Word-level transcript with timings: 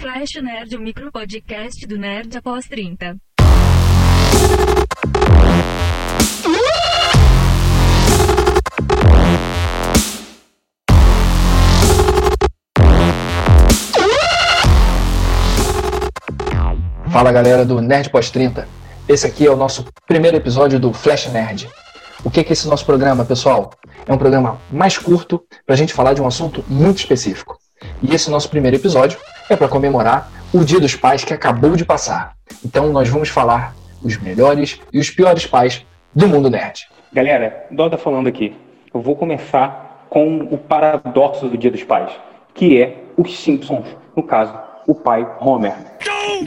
Flash 0.00 0.40
Nerd, 0.42 0.74
o 0.76 0.80
micropodcast 0.80 1.86
do 1.86 1.98
Nerd 1.98 2.34
após 2.38 2.66
30. 2.66 3.18
Fala 17.12 17.30
galera 17.30 17.66
do 17.66 17.82
Nerd 17.82 18.08
Pós 18.08 18.30
30. 18.30 18.66
Esse 19.06 19.26
aqui 19.26 19.46
é 19.46 19.50
o 19.50 19.56
nosso 19.56 19.84
primeiro 20.06 20.38
episódio 20.38 20.80
do 20.80 20.94
Flash 20.94 21.26
Nerd. 21.26 21.68
O 22.24 22.30
que 22.30 22.40
é 22.40 22.46
esse 22.50 22.66
nosso 22.66 22.86
programa, 22.86 23.26
pessoal? 23.26 23.70
É 24.06 24.12
um 24.14 24.18
programa 24.18 24.58
mais 24.72 24.96
curto 24.96 25.44
para 25.66 25.74
a 25.74 25.78
gente 25.78 25.92
falar 25.92 26.14
de 26.14 26.22
um 26.22 26.26
assunto 26.26 26.64
muito 26.66 27.00
específico. 27.00 27.58
E 28.02 28.14
esse 28.14 28.30
nosso 28.30 28.48
primeiro 28.48 28.78
episódio 28.78 29.18
é 29.50 29.56
para 29.56 29.68
comemorar 29.68 30.30
o 30.54 30.64
Dia 30.64 30.80
dos 30.80 30.94
Pais 30.94 31.24
que 31.24 31.34
acabou 31.34 31.74
de 31.76 31.84
passar. 31.84 32.34
Então 32.64 32.90
nós 32.92 33.08
vamos 33.08 33.28
falar 33.28 33.74
os 34.02 34.16
melhores 34.16 34.80
e 34.92 34.98
os 35.00 35.10
piores 35.10 35.44
pais 35.46 35.84
do 36.14 36.28
mundo 36.28 36.48
nerd. 36.48 36.86
Galera, 37.12 37.66
Doda 37.70 37.98
falando 37.98 38.28
aqui. 38.28 38.56
Eu 38.94 39.00
vou 39.00 39.16
começar 39.16 40.06
com 40.08 40.38
o 40.50 40.56
paradoxo 40.56 41.48
do 41.48 41.58
Dia 41.58 41.70
dos 41.70 41.82
Pais, 41.84 42.10
que 42.54 42.80
é 42.80 43.04
os 43.16 43.38
Simpsons, 43.40 43.86
no 44.16 44.22
caso, 44.22 44.52
o 44.86 44.94
pai 44.94 45.28
Homer. 45.40 45.74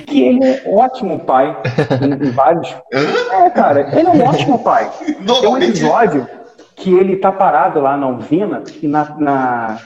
Que 0.08 0.24
ele 0.24 0.44
é 0.46 0.64
um 0.66 0.78
ótimo 0.78 1.20
pai 1.20 1.56
em, 2.02 2.32
vários. 2.32 2.74
É, 2.92 3.50
cara, 3.50 3.98
ele 3.98 4.08
é 4.08 4.12
um 4.12 4.24
ótimo 4.26 4.60
pai. 4.60 4.90
Tem 5.42 5.50
um 5.50 5.58
episódio 5.58 6.28
que 6.76 6.94
ele 6.94 7.18
tá 7.18 7.32
parado 7.32 7.80
lá 7.80 7.96
na 7.96 8.08
usina 8.08 8.64
e 8.82 8.88
na, 8.88 9.16
na- 9.18 9.78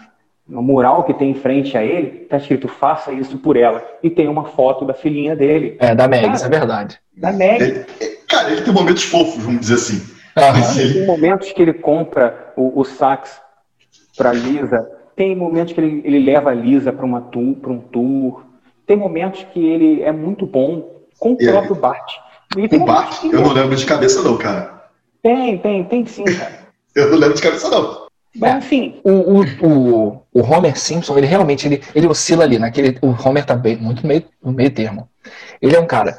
no 0.48 0.62
mural 0.62 1.04
que 1.04 1.14
tem 1.14 1.32
em 1.32 1.36
frente 1.36 1.78
a 1.78 1.84
ele 1.84 2.26
tá 2.26 2.38
escrito 2.38 2.68
faça 2.68 3.12
isso 3.12 3.38
por 3.38 3.58
ela. 3.58 3.84
E 4.02 4.10
tem 4.10 4.28
uma 4.28 4.46
foto 4.46 4.86
da 4.86 4.94
filhinha 4.94 5.36
dele, 5.36 5.76
É, 5.80 5.94
da 5.94 6.08
Meg, 6.08 6.34
isso 6.36 6.46
é 6.46 6.50
verdade. 6.50 7.00
da 7.16 7.32
Meg. 7.34 7.62
Ele- 7.64 7.86
cara, 8.28 8.52
ele 8.52 8.62
tem 8.62 8.74
momentos 8.74 9.04
fofos, 9.04 9.44
vamos 9.44 9.60
dizer 9.62 9.76
assim. 9.76 10.02
Ele- 10.80 10.94
Tem 10.94 11.06
momentos 11.06 11.52
que 11.52 11.62
ele 11.62 11.74
compra 11.74 12.54
o, 12.56 12.80
o 12.80 12.84
sax 12.86 13.42
para 14.16 14.32
Lisa. 14.32 14.88
Tem 15.16 15.36
momentos 15.36 15.74
que 15.74 15.82
ele, 15.82 16.02
ele 16.06 16.20
leva 16.20 16.52
a 16.52 16.54
Lisa 16.54 16.94
para 16.94 17.06
uma 17.06 17.22
tour, 17.22 17.56
para 17.56 17.72
um 17.72 17.80
tour. 17.80 18.44
Tem 18.86 18.96
momentos 18.96 19.44
que 19.52 19.60
ele 19.66 20.04
é 20.04 20.12
muito 20.12 20.46
bom 20.46 21.02
com 21.20 21.34
o 21.34 21.38
E 21.40 21.46
aí? 21.46 21.52
próprio 21.52 21.76
Bart. 21.76 22.14
E 22.56 22.68
tem 22.70 22.80
O 22.82 22.86
Bart, 22.86 23.24
eu 23.24 23.42
não 23.42 23.52
lembro 23.52 23.76
de 23.76 23.86
cabeça 23.86 24.22
não, 24.22 24.38
cara. 24.38 24.84
Tem, 25.24 25.58
tem, 25.58 25.84
tem 25.84 26.06
sim, 26.06 26.24
cara. 26.24 26.68
Eu 26.96 27.12
não 27.12 27.18
lembro 27.18 27.36
de 27.36 27.42
cabeça 27.44 27.70
não. 27.70 28.07
Mas 28.38 28.56
enfim, 28.64 29.00
O, 29.04 29.12
o, 29.12 29.44
o, 29.62 30.22
o 30.34 30.42
Homer 30.42 30.78
Simpson, 30.78 31.18
ele 31.18 31.28
realmente 31.28 31.68
ele, 31.68 31.82
ele 31.96 32.08
oscila 32.08 32.44
ali, 32.44 32.60
naquele. 32.60 32.98
O 33.02 33.08
Homer 33.08 33.46
tá 33.46 33.56
bem, 33.56 33.78
muito 33.78 34.04
no 34.04 34.08
meio, 34.10 34.24
no 34.44 34.52
meio 34.52 34.72
termo. 34.72 35.10
Ele 35.62 35.76
é 35.76 35.80
um 35.80 35.86
cara 35.88 36.18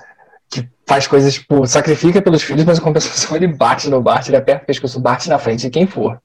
que 0.50 0.66
faz 0.86 1.06
coisas, 1.06 1.34
tipo, 1.34 1.66
sacrifica 1.66 2.20
pelos 2.22 2.42
filhos, 2.42 2.64
mas 2.64 2.78
em 2.78 2.82
compensação 2.82 3.36
ele 3.36 3.46
bate 3.48 3.88
no 3.88 4.00
Bart, 4.00 4.26
ele 4.28 4.36
aperta 4.36 4.64
o 4.64 4.66
pescoço, 4.66 5.00
bate 5.00 5.28
na 5.28 5.38
frente 5.38 5.60
de 5.62 5.70
quem 5.70 5.86
for. 5.86 6.18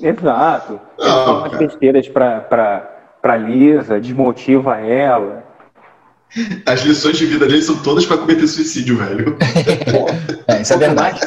exato. 0.00 0.80
Ele 0.98 1.08
Não, 1.08 1.24
fala 1.24 1.38
umas 1.40 1.52
cara. 1.52 1.66
besteiras 1.66 2.08
pra, 2.08 2.40
pra, 2.40 2.80
pra 3.22 3.36
Lisa, 3.36 4.00
desmotiva 4.00 4.76
ela. 4.78 5.44
As 6.66 6.80
lições 6.82 7.16
de 7.16 7.24
vida 7.26 7.46
dele 7.46 7.62
são 7.62 7.82
todas 7.82 8.04
pra 8.04 8.18
cometer 8.18 8.46
suicídio, 8.46 8.98
velho. 8.98 9.36
É, 10.46 10.62
isso 10.62 10.72
é 10.72 10.76
verdade. 10.78 11.20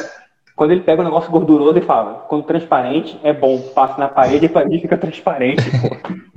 Quando 0.62 0.70
ele 0.70 0.82
pega 0.82 1.02
um 1.02 1.04
negócio 1.04 1.28
gorduroso 1.28 1.76
e 1.76 1.80
fala, 1.80 2.24
quando 2.28 2.44
transparente 2.44 3.18
é 3.24 3.32
bom, 3.32 3.60
passa 3.74 3.98
na 3.98 4.06
parede 4.06 4.46
e 4.46 4.48
a 4.48 4.48
parede 4.48 4.78
fica 4.78 4.96
transparente, 4.96 5.60
pô. 5.72 5.88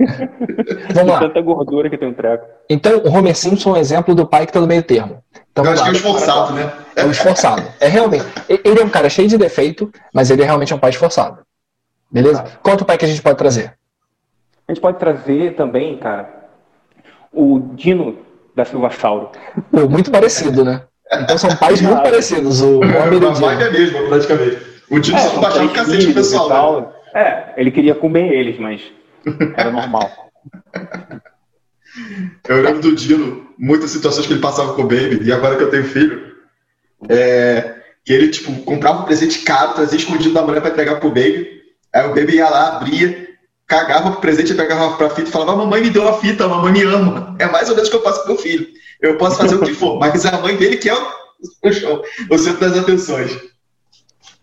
Vamos 0.92 1.12
lá. 1.12 1.20
tanta 1.20 1.40
gordura 1.40 1.88
que 1.88 1.96
tem 1.96 2.08
um 2.08 2.12
treco. 2.12 2.44
Então, 2.68 3.02
o 3.04 3.08
Homer 3.16 3.36
Simpson 3.36 3.70
é 3.70 3.72
um 3.74 3.76
exemplo 3.76 4.16
do 4.16 4.26
pai 4.26 4.44
que 4.44 4.52
tá 4.52 4.60
no 4.60 4.66
meio 4.66 4.82
termo. 4.82 5.22
Então, 5.52 5.64
Eu 5.64 5.70
acho 5.70 5.84
que 5.84 5.90
é 5.90 5.92
o 5.92 5.94
esforçado, 5.94 6.54
né? 6.54 6.72
É 6.96 7.04
o 7.04 7.10
esforçado. 7.12 7.62
É 7.78 7.86
realmente. 7.86 8.24
Ele 8.48 8.80
é 8.80 8.84
um 8.84 8.88
cara 8.88 9.08
cheio 9.08 9.28
de 9.28 9.38
defeito, 9.38 9.92
mas 10.12 10.28
ele 10.28 10.42
realmente 10.42 10.72
é 10.72 10.76
um 10.76 10.80
pai 10.80 10.90
esforçado. 10.90 11.38
Beleza? 12.10 12.42
Qual 12.64 12.72
outro 12.72 12.84
pai 12.84 12.98
que 12.98 13.04
a 13.04 13.08
gente 13.08 13.22
pode 13.22 13.38
trazer? 13.38 13.74
A 14.66 14.72
gente 14.72 14.80
pode 14.80 14.98
trazer 14.98 15.54
também, 15.54 15.98
cara, 15.98 16.48
o 17.32 17.60
Dino 17.60 18.18
da 18.56 18.64
Silva 18.64 18.90
Sauro. 18.90 19.30
Pô, 19.70 19.88
muito 19.88 20.10
parecido, 20.10 20.64
né? 20.64 20.82
Então 21.12 21.38
são 21.38 21.54
pais 21.56 21.80
muito 21.80 22.02
parecidos, 22.02 22.60
o 22.60 22.82
e 22.82 22.86
o 22.86 23.28
A 23.28 23.32
vibe 23.32 23.62
é 23.62 23.66
a 23.66 23.70
mesma, 23.70 24.02
praticamente. 24.08 24.58
O 24.90 24.98
Dino 24.98 25.18
só 25.18 25.30
são 25.30 25.40
baixava 25.40 25.64
o 25.64 25.72
cacete 25.72 26.12
pessoal, 26.12 26.48
né? 26.48 26.54
tal. 26.54 26.96
É, 27.14 27.54
ele 27.56 27.70
queria 27.70 27.94
comer 27.94 28.32
eles, 28.32 28.58
mas 28.58 28.80
era 29.56 29.70
normal. 29.70 30.10
Eu 32.48 32.62
lembro 32.62 32.80
do 32.80 32.94
Dino, 32.94 33.46
muitas 33.58 33.90
situações 33.90 34.26
que 34.26 34.32
ele 34.32 34.40
passava 34.40 34.74
com 34.74 34.82
o 34.82 34.86
Baby, 34.86 35.20
e 35.22 35.32
agora 35.32 35.56
que 35.56 35.62
eu 35.62 35.70
tenho 35.70 35.84
filho, 35.84 36.34
é, 37.08 37.74
que 38.04 38.12
ele, 38.12 38.28
tipo, 38.28 38.52
comprava 38.64 39.00
um 39.00 39.04
presente 39.04 39.38
caro, 39.40 39.72
trazia 39.74 39.98
escondido 39.98 40.34
da 40.34 40.42
mulher 40.42 40.60
pra 40.60 40.70
entregar 40.70 41.00
pro 41.00 41.08
Baby, 41.08 41.62
aí 41.92 42.04
o 42.06 42.14
Baby 42.14 42.34
ia 42.36 42.48
lá, 42.48 42.76
abria, 42.76 43.28
cagava 43.66 44.10
pro 44.10 44.20
presente, 44.20 44.54
pegava 44.54 44.96
pra 44.96 45.10
fita 45.10 45.28
e 45.28 45.32
falava, 45.32 45.52
"Ah, 45.52 45.56
mamãe 45.56 45.80
me 45.80 45.90
deu 45.90 46.06
a 46.06 46.20
fita, 46.20 46.44
a 46.44 46.48
mamãe 46.48 46.72
me 46.72 46.82
ama. 46.82 47.34
É 47.38 47.46
mais 47.46 47.68
ou 47.68 47.74
menos 47.74 47.88
o 47.88 47.90
que 47.90 47.96
eu 47.96 48.02
faço 48.02 48.22
com 48.22 48.28
meu 48.28 48.38
filho. 48.38 48.66
Eu 49.00 49.16
posso 49.18 49.36
fazer 49.36 49.56
o 49.56 49.62
que 49.62 49.74
for, 49.74 49.98
mas 49.98 50.24
é 50.24 50.28
a 50.28 50.40
mãe 50.40 50.56
dele 50.56 50.76
que 50.76 50.88
é 50.88 50.94
o, 50.94 51.06
o, 52.30 52.38
centro 52.38 52.60
das 52.60 52.78
atenções. 52.78 53.36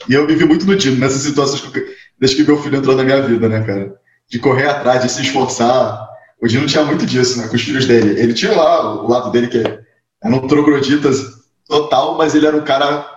E 0.08 0.14
eu 0.14 0.28
vivi 0.28 0.46
muito 0.46 0.66
no 0.66 0.75
Dino, 0.75 0.97
nessas 0.97 1.22
situações, 1.22 1.62
que- 1.62 1.96
desde 2.19 2.38
que 2.38 2.44
meu 2.44 2.62
filho 2.62 2.78
entrou 2.78 2.96
na 2.96 3.03
minha 3.03 3.22
vida, 3.22 3.47
né, 3.50 3.64
cara? 3.64 3.96
De 4.30 4.40
correr 4.40 4.68
atrás, 4.68 5.02
de 5.02 5.09
se 5.09 5.22
esforçar, 5.22 6.08
o 6.41 6.47
Dino 6.47 6.68
tinha 6.68 6.84
muito 6.84 7.06
disso, 7.06 7.40
né, 7.40 7.47
com 7.47 7.56
os 7.56 7.62
filhos 7.62 7.86
dele. 7.86 8.19
Ele 8.19 8.34
tinha 8.34 8.56
lá 8.56 9.02
o 9.02 9.09
lado 9.09 9.31
dele 9.31 9.47
que 9.47 9.58
era 9.59 10.36
um 10.36 10.47
trogloditas 10.47 11.44
total, 11.68 12.18
mas 12.18 12.35
ele 12.35 12.47
era 12.47 12.56
um 12.56 12.64
cara 12.64 13.09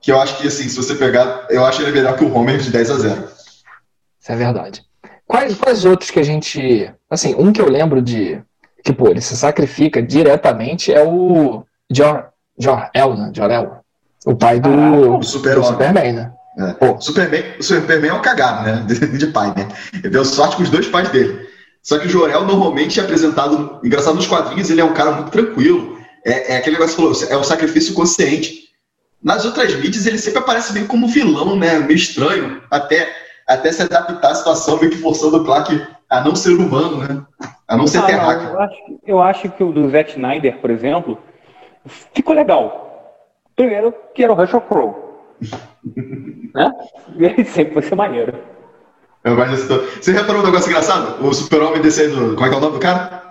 que 0.00 0.10
eu 0.10 0.20
acho 0.20 0.36
que, 0.38 0.48
assim, 0.48 0.68
se 0.68 0.76
você 0.76 0.94
pegar, 0.94 1.46
eu 1.48 1.64
acho 1.64 1.80
ele 1.80 1.92
melhor 1.92 2.16
que 2.16 2.24
o 2.24 2.34
Homer 2.34 2.58
de 2.58 2.70
10 2.70 2.90
a 2.90 2.98
0. 2.98 3.28
Isso 4.20 4.32
é 4.32 4.36
verdade. 4.36 4.82
Quais, 5.26 5.54
quais 5.54 5.84
outros 5.84 6.10
que 6.10 6.18
a 6.20 6.22
gente. 6.22 6.92
Assim, 7.08 7.34
um 7.38 7.52
que 7.52 7.60
eu 7.60 7.68
lembro 7.68 8.02
de. 8.02 8.42
Que, 8.84 8.92
pô, 8.92 9.08
ele 9.08 9.20
se 9.20 9.36
sacrifica 9.36 10.02
diretamente 10.02 10.92
é 10.92 11.02
o 11.02 11.64
Jor, 11.90 12.26
Jor-El, 12.58 13.16
né? 13.16 13.30
Jor-El. 13.34 13.82
O 14.24 14.34
pai 14.34 14.60
do, 14.60 14.70
do 14.70 15.18
O 15.18 15.22
super-homem. 15.22 15.70
Superman, 15.70 16.12
né? 16.12 16.32
É. 16.58 16.72
Pô. 16.74 16.94
O 16.94 17.00
Superman, 17.00 17.44
o 17.58 17.62
Superman 17.62 18.10
é 18.10 18.14
um 18.14 18.22
cagado, 18.22 18.64
né? 18.64 18.84
De, 18.86 19.18
de 19.18 19.26
pai, 19.28 19.52
né? 19.56 19.68
Ele 19.94 20.10
deu 20.10 20.24
sorte 20.24 20.56
com 20.56 20.62
os 20.62 20.70
dois 20.70 20.86
pais 20.86 21.08
dele. 21.10 21.48
Só 21.82 21.98
que 21.98 22.06
o 22.06 22.10
Jorel 22.10 22.44
normalmente 22.44 23.00
é 23.00 23.02
apresentado, 23.02 23.80
engraçado 23.82 24.14
nos 24.14 24.26
quadrinhos, 24.26 24.70
ele 24.70 24.80
é 24.80 24.84
um 24.84 24.94
cara 24.94 25.12
muito 25.12 25.30
tranquilo. 25.30 25.98
É, 26.24 26.54
é 26.54 26.56
aquele 26.56 26.76
negócio 26.76 26.96
que 26.96 27.02
você 27.02 27.26
falou, 27.26 27.40
é 27.40 27.42
o 27.42 27.44
sacrifício 27.46 27.94
consciente. 27.94 28.62
Nas 29.22 29.44
outras 29.44 29.74
mídias 29.74 30.06
ele 30.06 30.18
sempre 30.18 30.38
aparece 30.38 30.72
meio 30.72 30.86
como 30.86 31.08
vilão, 31.08 31.56
né? 31.56 31.78
Meio 31.78 31.96
estranho, 31.96 32.62
até, 32.70 33.08
até 33.46 33.72
se 33.72 33.82
adaptar 33.82 34.30
à 34.30 34.34
situação, 34.34 34.78
meio 34.78 34.90
que 34.90 34.98
forçando 34.98 35.38
o 35.38 35.44
Clark 35.44 35.80
a 36.18 36.24
não 36.24 36.34
ser 36.36 36.52
humano, 36.54 36.98
né? 36.98 37.22
A 37.68 37.76
não 37.76 37.86
ser 37.86 37.98
Ah, 37.98 38.00
não, 38.02 38.06
terráqueo. 38.08 38.48
eu, 38.48 38.60
acho, 38.60 38.76
eu 39.06 39.22
acho 39.22 39.48
que 39.50 39.64
o 39.64 39.72
do 39.72 39.88
Zack 39.90 40.10
Snyder, 40.12 40.58
por 40.58 40.70
exemplo, 40.70 41.18
ficou 42.14 42.34
legal. 42.34 43.16
Primeiro, 43.56 43.94
que 44.14 44.22
era 44.22 44.32
o 44.32 44.36
Russell 44.36 44.60
Crowe. 44.60 44.94
né? 46.54 46.70
Ele 47.18 47.44
sempre 47.44 47.74
foi 47.74 47.82
ser 47.82 47.94
maneiro. 47.94 48.34
Eu 49.24 49.36
to- 49.68 49.84
Você 50.00 50.12
reparou 50.12 50.42
um 50.42 50.44
negócio 50.44 50.68
engraçado? 50.68 51.24
O 51.24 51.32
super-homem 51.32 51.80
descendo. 51.80 52.34
Como 52.34 52.44
é 52.44 52.48
que 52.48 52.54
é 52.54 52.58
o 52.58 52.60
nome 52.60 52.74
do 52.74 52.80
cara? 52.80 53.22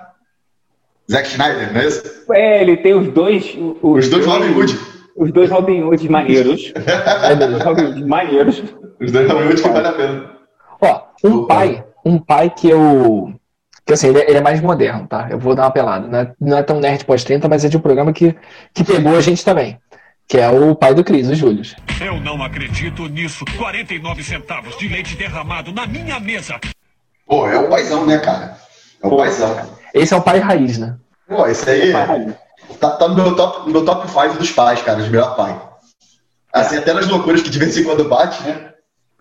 Zack 1.11 1.27
Schneider, 1.27 1.73
não 1.73 1.81
é 1.81 1.87
isso? 1.87 2.03
É, 2.31 2.61
ele 2.61 2.77
tem 2.77 2.93
os 2.93 3.07
dois. 3.09 3.57
Os 3.81 4.07
dois 4.09 4.25
Robin 4.25 4.53
Hood. 4.57 4.79
Os 5.17 5.31
dois 5.33 5.49
Robin 5.51 5.83
Hood 5.83 6.09
maneiros. 6.09 6.71
É 7.27 7.35
Os. 7.35 7.61
Robin 7.63 7.83
Hood 7.83 8.05
maneiros. 8.05 8.63
Os 9.01 9.11
dois 9.11 9.29
Robin 9.29 9.47
Hood 9.49 9.61
que 9.61 9.69
vale 9.69 9.87
a 9.87 9.91
pena. 9.91 10.31
Ó, 10.79 11.01
um 11.25 11.45
pai, 11.45 11.83
um 12.05 12.19
pai 12.19 12.49
que 12.49 12.69
eu. 12.69 13.33
Que 13.85 13.93
assim, 13.93 14.09
ele 14.09 14.19
é, 14.19 14.29
ele 14.29 14.37
é 14.37 14.41
mais 14.41 14.61
moderno, 14.61 15.07
tá? 15.07 15.27
Eu 15.29 15.39
vou 15.39 15.55
dar 15.55 15.63
uma 15.63 15.71
pelada. 15.71 16.07
Não 16.07 16.19
é, 16.19 16.33
não 16.39 16.57
é 16.57 16.63
tão 16.63 16.79
nerd 16.79 17.03
pós-30, 17.05 17.47
mas 17.49 17.65
é 17.65 17.69
de 17.69 17.77
um 17.77 17.81
programa 17.81 18.13
que, 18.13 18.35
que 18.73 18.83
pegou 18.83 19.15
a 19.15 19.21
gente 19.21 19.43
também. 19.43 19.79
Que 20.27 20.37
é 20.37 20.49
o 20.49 20.75
pai 20.75 20.93
do 20.93 21.03
Cris, 21.03 21.27
o 21.27 21.35
Júlio. 21.35 21.63
Eu 21.99 22.19
não 22.19 22.41
acredito 22.41 23.07
nisso. 23.07 23.43
49 23.57 24.23
centavos 24.23 24.77
de 24.77 24.87
leite 24.87 25.15
derramado 25.15 25.73
na 25.73 25.85
minha 25.85 26.19
mesa. 26.19 26.59
Pô, 27.25 27.47
é 27.47 27.57
o 27.57 27.69
paizão, 27.69 28.05
né, 28.05 28.17
cara? 28.19 28.57
É 29.03 29.07
o 29.07 29.09
Pô. 29.09 29.17
paizão. 29.17 29.69
Esse 29.93 30.13
é 30.13 30.17
o 30.17 30.21
pai 30.21 30.39
raiz, 30.39 30.77
né? 30.77 30.95
Pô, 31.27 31.47
esse 31.47 31.69
aí 31.69 31.91
tá, 32.79 32.91
tá 32.91 33.07
no 33.07 33.15
meu 33.15 33.35
top, 33.35 33.65
no 33.65 33.71
meu 33.71 33.85
top 33.85 34.07
5 34.07 34.37
dos 34.37 34.51
pais, 34.51 34.81
cara, 34.81 35.01
de 35.01 35.09
melhor 35.09 35.35
pai. 35.35 35.59
Assim, 36.53 36.77
até 36.77 36.93
nas 36.93 37.07
loucuras 37.07 37.41
que 37.41 37.49
de 37.49 37.59
vez 37.59 37.77
em 37.77 37.83
quando 37.83 38.07
bate, 38.07 38.41
né? 38.43 38.70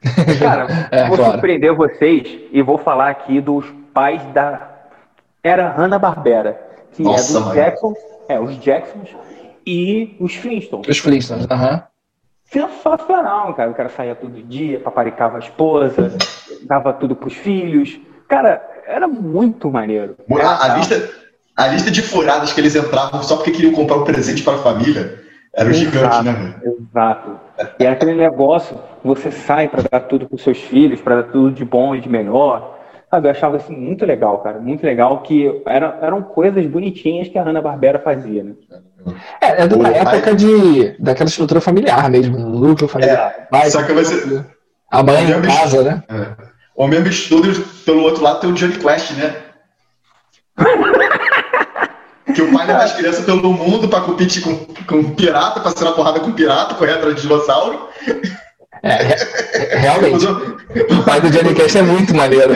Cara, 0.40 0.66
É, 0.90 1.06
vou 1.08 1.16
claro. 1.16 1.32
surpreender 1.32 1.74
vocês 1.74 2.26
e 2.50 2.62
vou 2.62 2.78
falar 2.78 3.10
aqui 3.10 3.40
dos 3.40 3.64
pais 3.92 4.22
da 4.32 4.68
era 5.42 5.70
Hanna-Barbera, 5.70 6.60
que 6.92 7.02
Nossa, 7.02 7.30
é 7.32 7.34
dos 7.34 7.42
mano. 7.42 7.54
Jacksons, 7.54 7.98
é, 8.28 8.40
os 8.40 8.58
Jacksons 8.58 9.08
e 9.66 10.16
os 10.20 10.34
Flintstones. 10.34 10.88
Os 10.88 10.98
Flintstones, 10.98 11.46
aham. 11.50 11.82
Sensacional, 12.44 13.54
cara. 13.54 13.70
O 13.70 13.74
cara 13.74 13.88
saía 13.88 14.14
todo 14.14 14.42
dia, 14.42 14.80
paparicava 14.80 15.36
a 15.36 15.38
esposa, 15.40 16.12
dava 16.62 16.92
tudo 16.92 17.14
pros 17.14 17.34
filhos. 17.34 17.98
Cara, 18.28 18.60
era 18.86 19.06
muito 19.06 19.70
maneiro. 19.70 20.16
A, 20.40 20.64
a 20.72 20.76
lista, 20.76 21.10
a 21.56 21.66
lista 21.68 21.90
de 21.90 22.02
furadas 22.02 22.52
que 22.52 22.60
eles 22.60 22.74
entravam 22.74 23.22
só 23.22 23.36
porque 23.36 23.52
queriam 23.52 23.72
comprar 23.72 23.96
um 23.98 24.04
presente 24.04 24.42
para 24.42 24.54
a 24.54 24.62
família 24.62 25.20
era 25.54 25.68
um 25.68 25.72
gigante, 25.72 25.98
Exato, 26.06 26.24
né, 26.24 26.32
velho? 26.32 26.76
Exato. 26.90 27.40
E 27.78 27.84
era 27.84 27.94
aquele 27.94 28.14
negócio, 28.14 28.76
você 29.04 29.30
sai 29.30 29.68
para 29.68 29.82
dar 29.90 30.00
tudo 30.00 30.28
para 30.28 30.38
seus 30.38 30.58
filhos, 30.58 31.00
para 31.00 31.16
dar 31.16 31.22
tudo 31.24 31.50
de 31.52 31.64
bom 31.64 31.94
e 31.94 32.00
de 32.00 32.08
melhor. 32.08 32.78
Sabe, 33.10 33.26
eu 33.26 33.32
achava 33.32 33.56
assim 33.56 33.76
muito 33.76 34.06
legal, 34.06 34.38
cara. 34.38 34.60
Muito 34.60 34.84
legal 34.84 35.20
que 35.22 35.62
era, 35.66 35.98
eram 36.00 36.22
coisas 36.22 36.64
bonitinhas 36.66 37.28
que 37.28 37.36
a 37.36 37.42
Hanna-Barbera 37.42 37.98
fazia, 37.98 38.44
né? 38.44 38.52
É, 39.40 39.62
é 39.62 39.66
de 39.66 39.74
uma 39.74 39.88
época 39.88 40.34
de, 40.34 40.96
daquela 40.98 41.28
estrutura 41.28 41.60
familiar 41.60 42.08
mesmo, 42.08 42.38
no 42.38 42.68
núcleo 42.68 42.88
familiar. 42.88 43.48
É, 43.52 43.70
só 43.70 43.82
que 43.82 43.92
vai 43.92 44.04
ser- 44.04 44.46
A 44.90 45.02
mãe 45.02 45.24
em 45.24 45.42
casa, 45.42 45.82
né? 45.82 46.02
É. 46.08 46.50
O 46.76 46.86
mesmo 46.86 47.08
estudo, 47.08 47.48
pelo 47.84 48.02
outro 48.02 48.22
lado, 48.22 48.40
tem 48.40 48.50
o 48.50 48.54
Johnny 48.54 48.78
Quest, 48.78 49.12
né? 49.16 49.34
que 52.32 52.42
o 52.42 52.52
pai 52.52 52.66
leva 52.66 52.82
as 52.82 52.92
crianças 52.94 53.24
pelo 53.24 53.52
mundo 53.52 53.88
pra 53.88 54.00
competir 54.00 54.42
com, 54.42 54.54
com 54.86 55.14
pirata, 55.14 55.60
pra 55.60 55.70
ser 55.70 55.84
na 55.84 55.92
porrada 55.92 56.20
com 56.20 56.32
pirata, 56.32 56.74
correr 56.74 56.92
atrás 56.94 57.14
de 57.16 57.22
dinossauro. 57.22 57.88
É, 58.82 58.94
re- 59.02 59.76
realmente. 59.78 60.26
O 60.26 61.00
O 61.00 61.04
pai 61.04 61.20
do 61.20 61.28
Johnny 61.30 61.54
Cash 61.54 61.76
é 61.76 61.82
muito 61.82 62.14
maneiro. 62.14 62.52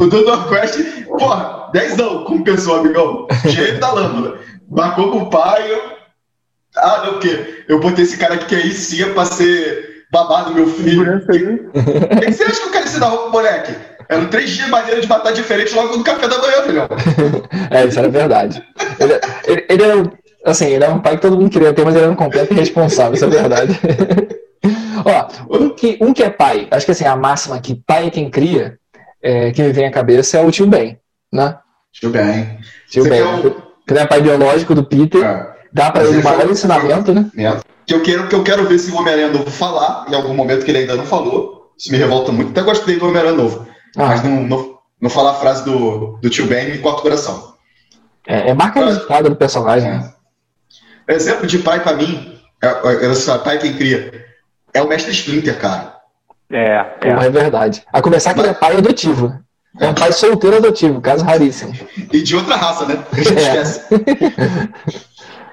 O 0.00 0.06
Dr. 0.06 0.48
Quest, 0.48 1.04
porra, 1.06 1.68
10 1.72 1.96
não, 1.96 2.24
como 2.24 2.44
pessoa, 2.44 2.80
amigão. 2.80 3.26
Gênio 3.44 3.78
da 3.80 3.92
lâmpada. 3.92 4.38
Marcou 4.70 5.10
com 5.10 5.18
o 5.18 5.30
pai. 5.30 5.70
Eu... 5.72 5.80
Ah, 6.76 7.02
não, 7.04 7.16
o 7.16 7.18
quê? 7.18 7.64
Eu 7.68 7.80
botei 7.80 8.04
esse 8.04 8.16
cara 8.16 8.34
aqui 8.34 8.46
que 8.46 8.54
aí 8.54 8.70
sim 8.72 9.02
é 9.02 9.06
pra 9.06 9.24
ser 9.24 10.04
babado, 10.12 10.54
meu 10.54 10.66
filho. 10.68 11.16
O 11.16 11.20
que, 11.20 12.26
que 12.26 12.32
você 12.32 12.44
acha 12.44 12.60
que 12.60 12.66
eu 12.68 12.72
quero 12.72 12.84
ensinar 12.86 13.10
pro 13.10 13.30
moleque? 13.30 13.72
Eram 14.08 14.26
três 14.28 14.50
dias 14.50 14.68
maneira 14.68 15.00
de 15.00 15.06
matar 15.08 15.32
diferente 15.32 15.74
logo 15.74 15.96
no 15.96 16.04
café 16.04 16.26
da 16.28 16.38
manhã, 16.38 16.62
filhão. 16.62 16.88
É, 17.70 17.84
isso 17.84 17.98
era 17.98 18.08
verdade. 18.08 18.62
Ele, 18.98 19.20
ele, 19.46 19.66
ele 19.68 19.82
é, 19.82 20.50
assim, 20.50 20.66
ele 20.66 20.84
é 20.84 20.88
um 20.88 20.98
pai 21.00 21.16
que 21.16 21.22
todo 21.22 21.36
mundo 21.36 21.50
queria 21.50 21.72
ter, 21.74 21.84
mas 21.84 21.94
ele 21.94 22.04
era 22.04 22.12
um 22.12 22.16
completo 22.16 22.52
irresponsável, 22.54 23.14
isso 23.14 23.24
é 23.26 23.28
verdade. 23.28 23.78
Ó, 25.04 25.56
um 25.58 25.70
que, 25.70 25.98
um 26.00 26.12
que 26.12 26.22
é 26.22 26.30
pai, 26.30 26.66
acho 26.70 26.86
que 26.86 26.92
assim, 26.92 27.04
a 27.04 27.16
máxima 27.16 27.60
que 27.60 27.74
pai 27.86 28.06
é 28.06 28.10
quem 28.10 28.30
cria, 28.30 28.78
é, 29.22 29.50
que 29.52 29.62
me 29.62 29.72
vem 29.72 29.86
à 29.86 29.90
cabeça 29.90 30.38
é 30.38 30.42
o 30.42 30.50
tio 30.50 30.66
Ben, 30.66 30.98
né? 31.32 31.56
Tudo 32.00 32.12
bem. 32.12 32.58
Tio 32.90 33.02
Você 33.04 33.10
Ben, 33.10 33.22
um- 33.22 33.54
que 33.86 33.94
é 33.94 34.06
pai 34.06 34.20
biológico 34.20 34.74
do 34.74 34.84
Peter, 34.84 35.22
É. 35.24 35.46
dá 35.72 35.90
pra 35.90 36.00
Mas 36.02 36.10
ele 36.10 36.18
o 36.18 36.20
ele 36.20 36.28
maior 36.28 36.50
ensinamento, 36.50 37.12
né? 37.14 37.30
Né? 37.34 37.60
Que 37.86 37.94
eu 37.94 38.02
quero, 38.02 38.28
que 38.28 38.34
eu 38.34 38.42
quero 38.42 38.66
ver 38.66 38.78
se 38.78 38.90
o 38.90 38.96
Homem-Aranha 38.96 39.28
novo 39.28 39.50
falar, 39.50 40.06
em 40.10 40.14
algum 40.14 40.34
momento 40.34 40.64
que 40.64 40.70
ele 40.70 40.78
ainda 40.78 40.94
não 40.96 41.04
falou. 41.06 41.72
Isso 41.78 41.90
me 41.92 41.96
revolta 41.98 42.32
muito. 42.32 42.50
Até 42.50 42.62
gostei 42.62 42.96
do 42.98 43.06
Homem-Aranha 43.06 43.36
novo. 43.36 43.66
Mas 43.96 44.20
Ah, 44.20 44.24
não, 44.24 44.42
não, 44.42 44.78
não 45.00 45.10
falar 45.10 45.32
a 45.32 45.34
frase 45.34 45.64
do, 45.64 46.18
do 46.20 46.30
tio 46.30 46.46
Ben 46.46 46.70
me 46.70 46.78
corta 46.78 47.00
o 47.00 47.02
coração. 47.02 47.54
é, 48.26 48.50
é 48.50 48.54
marca 48.54 48.84
registrada 48.84 49.28
do 49.30 49.36
personagem, 49.36 49.90
né? 49.90 50.12
Exemplo 51.08 51.46
de 51.46 51.58
pai 51.58 51.82
pra 51.82 51.94
mim, 51.94 52.38
é, 52.62 52.66
é, 53.06 53.10
esse 53.10 53.38
pai 53.38 53.58
quem 53.58 53.74
cria, 53.76 54.24
é 54.74 54.82
o 54.82 54.88
mestre 54.88 55.12
Splinter, 55.12 55.58
cara. 55.58 55.96
É, 56.50 56.82
Pô, 56.82 57.06
é. 57.08 57.26
é 57.26 57.30
verdade. 57.30 57.82
A 57.92 58.00
começar 58.02 58.34
que 58.34 58.40
ele 58.40 58.48
é 58.48 58.54
pai 58.54 58.76
adotivo. 58.76 59.34
É 59.80 59.86
um 59.88 59.94
pai 59.94 60.10
solteiro 60.12 60.56
adotivo, 60.56 61.00
caso 61.00 61.24
raríssimo. 61.24 61.72
E 62.12 62.22
de 62.22 62.34
outra 62.34 62.56
raça, 62.56 62.86
né? 62.86 63.02
A 63.12 63.16
gente 63.16 63.34
É. 63.38 63.40
esquece. 63.62 63.84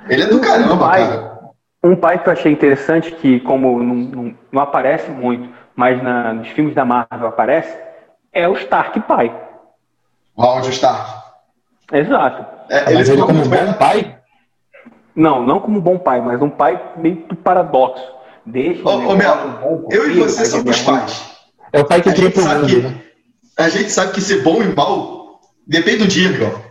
Ele 0.10 0.24
é 0.24 0.28
do 0.28 0.40
caramba, 0.40 0.78
pai. 0.78 1.08
cara. 1.08 1.36
Um 1.84 1.96
pai 1.96 2.22
que 2.22 2.30
eu 2.30 2.34
achei 2.34 2.52
interessante, 2.52 3.12
que 3.12 3.40
como 3.42 3.82
não, 3.84 3.96
não, 3.96 4.36
não 4.52 4.62
aparece 4.62 5.10
muito, 5.12 5.50
mas 5.76 6.02
na- 6.02 6.34
nos 6.34 6.48
filmes 6.50 6.74
da 6.74 6.86
Marvel 6.86 7.28
aparece, 7.28 7.76
é 8.36 8.48
o 8.48 8.54
Stark 8.58 9.00
pai. 9.02 9.34
O 10.36 10.44
Howard 10.44 10.70
Stark. 10.70 11.24
Exato. 11.92 12.46
É, 12.70 12.84
Mas 12.94 13.10
ele 13.10 13.22
ficou 13.22 13.28
como 13.28 13.40
muito 13.40 13.50
bom 13.50 13.74
pai, 13.74 14.18
Não, 15.16 15.46
não 15.46 15.60
como 15.60 15.78
um 15.78 15.82
bom 15.82 15.98
pai, 15.98 16.20
mas 16.20 16.42
um 16.42 16.50
pai 16.50 16.94
meio 16.98 17.16
do 17.28 17.36
paradoxo. 17.36 18.04
Deixa 18.46 18.88
Ô, 18.88 18.92
o 18.92 18.96
ô, 18.96 19.16
negócio 19.16 19.18
Melo, 19.18 19.60
bom 19.60 19.88
pro 19.88 19.96
eu 19.98 20.10
e 20.12 20.20
você 20.20 20.46
somos 20.46 20.66
ele 20.78 20.86
é 20.88 20.92
ruim. 20.92 21.00
pais. 21.00 21.32
é 21.74 21.80
o 21.80 21.86
pai 21.86 22.02
que 22.02 22.10
A 22.10 22.14
cria 22.14 22.26
gente 22.26 22.34
pro 22.34 22.44
sabe 22.44 22.60
mundo, 22.62 22.70
que- 22.70 22.82
né? 22.82 23.02
A 23.58 23.70
gente 23.70 23.90
sabe 23.90 24.12
que 24.12 24.22
ser 24.22 24.44
bom 24.44 24.62
e 24.62 24.76
mal 24.76 25.40
depende 25.66 26.00
do 26.00 26.08
dia, 26.08 26.28
amigão. 26.28 26.66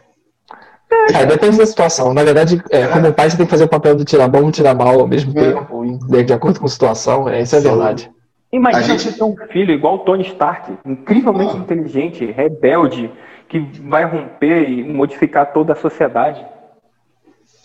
É, 1.15 1.25
depende 1.27 1.57
da 1.59 1.67
situação. 1.67 2.13
Na 2.13 2.23
verdade, 2.23 2.63
é, 2.71 2.87
como 2.89 3.13
pai, 3.13 3.31
você 3.31 3.37
tem 3.37 3.47
que 3.47 3.51
fazer 3.51 3.65
o 3.65 3.69
papel 3.69 3.97
do 3.97 4.05
tirar 4.05 4.29
bom 4.29 4.49
e 4.49 4.53
tirar 4.53 4.75
mal 4.75 5.01
ao 5.01 5.07
mesmo 5.09 5.33
É. 5.39 5.53
tempo, 5.53 5.83
de, 6.09 6.23
de 6.25 6.33
acordo 6.33 6.61
com 6.61 6.67
a 6.67 6.69
situação. 6.69 7.29
É, 7.29 7.41
isso 7.41 7.57
é 7.57 7.61
Sim. 7.61 7.69
verdade. 7.69 8.11
Imagina 8.55 8.85
A 8.85 8.87
gente- 8.87 9.03
você 9.03 9.13
ter 9.19 9.25
um 9.25 9.37
filho 9.51 9.73
igual 9.75 9.97
o 9.97 9.99
Tony 9.99 10.23
Stark, 10.29 10.73
incrivelmente 10.87 11.55
Ah. 11.57 11.59
inteligente, 11.59 12.25
rebelde, 12.25 13.11
que 13.49 13.59
vai 13.83 14.05
romper 14.05 14.69
e 14.71 14.85
modificar 14.85 15.53
toda 15.53 15.73
a 15.73 15.77
sociedade. 15.77 16.45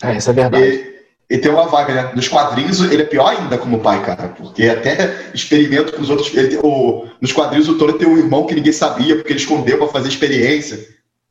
É, 0.02 0.16
isso 0.16 0.30
é 0.30 0.32
verdade. 0.32 0.64
E, 1.30 1.36
e 1.36 1.38
tem 1.38 1.48
uma 1.52 1.66
vaga, 1.68 1.94
né? 1.94 2.10
Nos 2.16 2.26
quadrinhos, 2.26 2.80
ele 2.90 3.02
é 3.02 3.06
pior 3.06 3.28
ainda 3.28 3.56
como 3.56 3.78
pai, 3.78 4.02
cara. 4.04 4.34
Porque 4.36 4.64
até 4.68 5.30
experimento 5.32 5.92
com 5.92 6.02
os 6.02 6.10
outros. 6.10 6.34
Ele, 6.36 6.58
o, 6.60 7.06
nos 7.20 7.30
quadrinhos, 7.32 7.68
o 7.68 7.78
Toro 7.78 7.92
tem 7.92 8.08
um 8.08 8.18
irmão 8.18 8.44
que 8.46 8.54
ninguém 8.56 8.72
sabia, 8.72 9.14
porque 9.14 9.30
ele 9.32 9.38
escondeu 9.38 9.78
pra 9.78 9.86
fazer 9.86 10.08
experiência. 10.08 10.76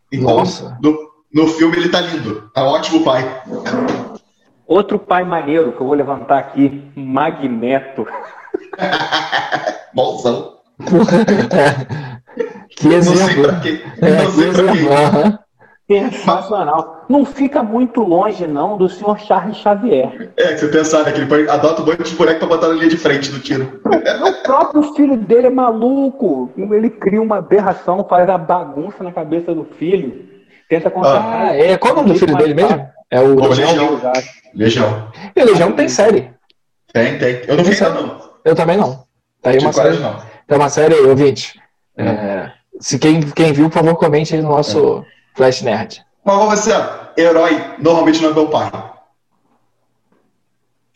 Então, 0.09 0.37
Nossa. 0.37 0.77
no, 0.81 0.97
no 1.33 1.47
filme, 1.49 1.75
ele 1.75 1.89
tá 1.89 1.99
lindo. 1.99 2.49
É 2.55 2.61
um 2.61 2.67
ótimo 2.67 3.03
pai. 3.03 3.25
Outro 4.65 4.97
pai 4.99 5.25
maneiro 5.25 5.73
que 5.73 5.81
eu 5.81 5.85
vou 5.85 5.95
levantar 5.95 6.37
aqui, 6.39 6.81
Magneto. 6.95 8.07
Bonzão. 9.93 10.53
que 12.69 12.87
Não 12.87 13.01
sei 13.01 13.13
exemplo. 13.13 13.43
pra. 13.43 13.61
É, 14.07 14.11
Não 14.15 14.25
que 14.25 14.31
sei 14.31 14.51
pra 14.51 14.63
exemplo. 14.63 14.93
aham. 14.93 15.39
Sensacional. 15.91 17.05
Não 17.09 17.25
fica 17.25 17.63
muito 17.63 18.01
longe, 18.01 18.45
não, 18.45 18.77
do 18.77 18.87
senhor 18.87 19.17
Charles 19.19 19.57
Xavier. 19.57 20.31
É, 20.37 20.53
que 20.53 20.59
você 20.59 20.67
pensar, 20.67 21.03
né? 21.03 21.11
Que 21.11 21.21
ele 21.21 21.49
adota 21.49 21.81
um 21.81 21.85
monte 21.85 22.03
de 22.03 22.15
boneco 22.15 22.37
pra 22.39 22.47
botar 22.47 22.67
na 22.67 22.75
linha 22.75 22.89
de 22.89 22.97
frente 22.97 23.31
do 23.31 23.39
tiro. 23.39 23.81
O 23.83 24.43
próprio 24.43 24.83
filho 24.93 25.17
dele 25.17 25.47
é 25.47 25.49
maluco. 25.49 26.51
Ele 26.55 26.91
cria 26.91 27.19
uma 27.19 27.37
aberração, 27.39 28.05
faz 28.07 28.29
a 28.29 28.37
bagunça 28.37 29.03
na 29.03 29.11
cabeça 29.11 29.55
do 29.55 29.65
filho. 29.79 30.29
Tenta 30.69 30.91
contar. 30.91 31.47
Ah, 31.47 31.55
é. 31.55 31.75
Qual 31.75 31.93
o 31.93 31.95
nome 31.97 32.13
do 32.13 32.19
filho 32.19 32.37
dele 32.37 32.53
mesmo? 32.53 32.87
É 33.09 33.19
o 33.19 33.35
Ô, 33.35 33.47
Legião. 33.47 33.67
Legião. 33.73 34.13
Legião. 34.53 35.07
Legião 35.35 35.71
tem 35.71 35.89
série. 35.89 36.29
Tem, 36.93 37.17
tem. 37.17 37.41
Eu 37.47 37.57
não 37.57 37.63
vi 37.63 37.71
ainda, 37.83 38.01
não. 38.01 38.28
Eu 38.45 38.55
também 38.55 38.77
não. 38.77 39.05
Tá 39.41 39.51
aí 39.51 39.59
uma 39.59 39.71
série. 39.73 39.97
não. 39.99 40.21
Tem 40.47 40.57
uma 40.57 40.69
série, 40.69 40.95
ouvinte. 40.95 41.59
É, 41.97 42.51
se 42.79 42.97
quem, 42.97 43.21
quem 43.31 43.53
viu, 43.53 43.69
por 43.69 43.75
favor, 43.79 43.95
comente 43.97 44.33
aí 44.35 44.41
no 44.41 44.49
nosso 44.49 45.05
Flash 45.35 45.61
Nerd. 45.61 46.03
Mas 46.23 46.37
você, 46.49 46.71
herói 47.17 47.75
normalmente 47.79 48.21
não 48.21 48.29
é 48.29 48.33
bom 48.33 48.47
pai. 48.47 48.71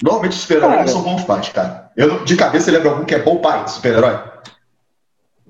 Normalmente 0.02 0.34
os 0.34 0.42
super-heróis 0.42 0.80
não 0.80 0.88
são 0.88 1.02
bons 1.02 1.24
pais, 1.24 1.50
cara. 1.50 1.92
Eu, 1.96 2.24
de 2.26 2.36
cabeça, 2.36 2.72
lembro 2.72 2.90
algum 2.90 3.06
que 3.06 3.16
é 3.16 3.20
bom 3.20 3.38
pai, 3.38 3.68
super-herói? 3.68 4.20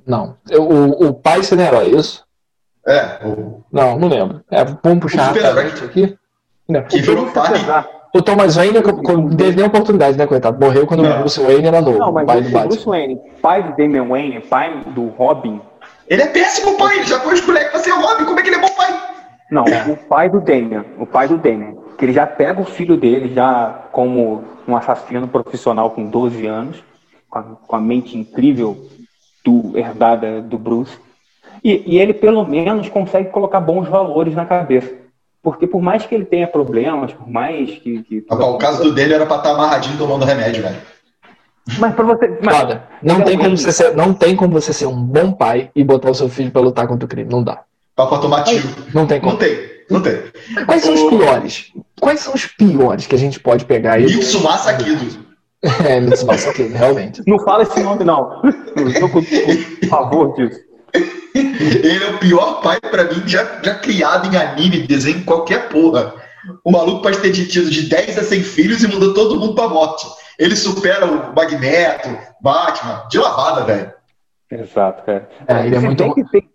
Não. 0.06 0.38
Eu- 0.50 0.64
O, 0.70 1.08
o 1.08 1.14
pai 1.14 1.42
sendo 1.44 1.62
herói, 1.62 1.90
isso? 1.90 2.24
É, 2.86 3.20
o 3.26 3.64
Não, 3.72 3.98
não 3.98 4.08
lembro. 4.10 4.44
É, 4.52 4.64
vamos 4.66 5.00
puxar 5.00 5.32
O 5.32 5.34
super-herói 5.34 5.68
aqui. 5.68 6.18
Não. 6.68 6.84
que 6.84 7.02
virou 7.02 7.32
pai. 7.32 7.48
Apesar- 7.48 7.88
O 8.16 8.22
Thomas 8.22 8.56
Wayne 8.56 8.80
não 8.80 9.30
teve 9.36 9.58
nem 9.58 9.66
oportunidade, 9.66 10.18
né, 10.18 10.28
coitado? 10.28 10.64
Morreu 10.64 10.86
quando 10.86 11.02
Não. 11.02 11.16
o 11.16 11.20
Bruce 11.22 11.42
Wayne 11.42 11.68
era 11.68 11.82
novo, 11.82 11.98
Não, 11.98 12.10
o 12.10 12.14
mas 12.14 12.26
pai 12.28 12.38
o 12.38 12.42
do 12.44 12.50
Bruce 12.50 12.68
Batman. 12.86 12.92
Wayne, 12.92 13.22
pai 13.42 13.64
do 13.64 13.76
Damian 13.76 14.08
Wayne, 14.08 14.40
pai 14.42 14.82
do 14.88 15.08
Robin. 15.08 15.60
Ele 16.08 16.22
é 16.22 16.28
péssimo 16.28 16.78
pai, 16.78 16.98
ele 16.98 17.06
já 17.06 17.20
põe 17.20 17.34
os 17.34 17.46
moleques 17.46 17.72
pra 17.72 17.80
ser 17.80 17.92
Robin, 17.92 18.26
como 18.26 18.40
é 18.40 18.44
que 18.44 18.50
ele 18.50 18.58
é 18.58 18.62
bom 18.62 18.70
pai? 18.76 18.94
Não, 19.50 19.66
É. 19.66 19.92
o 19.92 19.98
pai 19.98 20.30
do 20.30 20.40
Damian, 20.40 20.86
o 21.00 21.06
pai 21.08 21.28
do 21.28 21.38
Damian, 21.38 21.74
que 21.98 22.06
ele 22.06 22.14
já 22.14 22.28
pega 22.28 22.62
o 22.62 22.66
filho 22.66 22.96
dele 22.98 23.34
já 23.34 23.84
como 23.92 24.44
um 24.68 24.76
assassino 24.76 25.28
profissional 25.28 25.90
com 25.90 26.06
12 26.06 26.46
anos, 26.46 26.84
com 27.30 27.40
a, 27.40 27.44
com 27.44 27.76
a 27.76 27.80
mente 27.82 28.16
incrível 28.18 28.78
do 29.44 29.72
herdada 29.76 30.40
do 30.40 30.58
Bruce. 30.60 30.98
E, 31.64 31.84
e 31.96 31.98
ele 32.00 32.14
pelo 32.14 32.46
menos 32.46 32.90
consegue 32.90 33.30
colocar 33.30 33.60
bons 33.60 33.88
valores 33.88 34.36
na 34.36 34.46
cabeça. 34.46 34.92
Porque 35.44 35.68
por 35.68 35.82
mais 35.82 36.06
que 36.06 36.16
ele 36.16 36.24
tenha 36.26 36.48
problemas, 36.48 37.12
por 37.14 37.30
mais 37.30 37.70
que. 37.72 38.02
que- 38.04 38.26
o 38.30 38.58
caso 38.58 38.82
do 38.82 38.94
dele 38.94 39.14
era 39.14 39.26
pra 39.26 39.36
estar 39.38 39.52
amarradinho 39.52 39.98
tomando 39.98 40.24
remédio, 40.26 40.64
velho. 40.64 40.78
Mas 41.80 41.94
pra 41.96 42.06
você. 42.06 42.40
Mas, 42.42 42.58
Foda. 42.58 42.84
Não 43.02 43.22
tem, 43.22 43.38
como 43.38 43.58
você 43.58 43.72
ser, 43.72 43.96
não 43.96 44.14
tem 44.14 44.36
como 44.36 44.54
você 44.54 44.74
ser 44.74 44.86
um 44.86 44.96
bom 45.02 45.32
pai 45.34 45.70
e 45.76 45.84
botar 45.84 46.10
o 46.12 46.16
seu 46.16 46.30
filho 46.30 46.50
pra 46.52 46.62
lutar 46.62 46.88
contra 46.88 47.06
o 47.06 47.10
crime. 47.10 47.30
Não 47.30 47.44
dá. 47.44 47.62
Pra, 47.96 48.06
pra 48.08 48.18
tomar 48.20 48.44
tiro. 48.44 48.68
Não 48.94 49.06
tem 49.06 49.20
Não 49.20 49.26
como. 49.26 49.38
tem, 49.38 49.58
não 49.90 50.02
tem. 50.02 50.18
Quais 50.66 50.82
são 50.84 50.94
os 50.94 51.04
piores? 51.10 51.72
Quais 52.00 52.20
são 52.22 52.34
os 52.34 52.46
piores 52.46 53.06
que 53.08 53.16
a 53.16 53.20
gente 53.20 53.40
pode 53.40 53.66
pegar 53.66 53.94
aí? 53.94 54.06
Mitsumasa 54.06 54.74
Kido. 54.76 55.34
É, 55.88 55.98
Mitsumasa 56.02 56.50
aqui, 56.50 56.64
realmente. 56.64 57.22
não 57.26 57.40
fala 57.40 57.64
esse 57.64 57.82
nome, 57.82 58.04
não. 58.04 58.42
Eu 58.76 58.94
tô 59.00 59.08
com 59.08 59.22
com 59.24 59.88
favor 59.88 60.34
disso. 60.36 60.60
Ele 61.84 62.04
é 62.04 62.10
o 62.10 62.20
pior 62.20 62.62
pai 62.62 62.80
pra 62.80 63.06
mim 63.06 63.28
já, 63.28 63.62
já 63.64 63.76
criado 63.76 64.34
em 64.34 64.38
anime, 64.38 64.88
desenho, 64.88 65.24
qualquer 65.26 65.70
porra. 65.70 66.14
O 66.64 66.72
maluco 66.72 67.02
pode 67.02 67.20
ter 67.20 67.32
tido 67.32 67.70
de 67.70 67.90
10 67.90 68.18
a 68.18 68.24
100 68.24 68.44
filhos 68.44 68.84
e 68.84 68.88
mandou 68.88 69.14
todo 69.14 69.40
mundo 69.40 69.56
pra 69.56 69.70
morte. 69.70 70.06
Ele 70.38 70.56
supera 70.56 71.06
o 71.06 71.36
Magneto, 71.36 72.10
Batman, 72.42 73.08
de 73.10 73.18
lavada, 73.18 73.64
velho. 73.64 73.94
Exato, 74.52 75.04
cara. 75.04 75.30
É, 75.48 75.66
ele 75.66 75.76
é 75.76 75.80
muito 75.80 76.14
que 76.14 76.24
tem, 76.26 76.50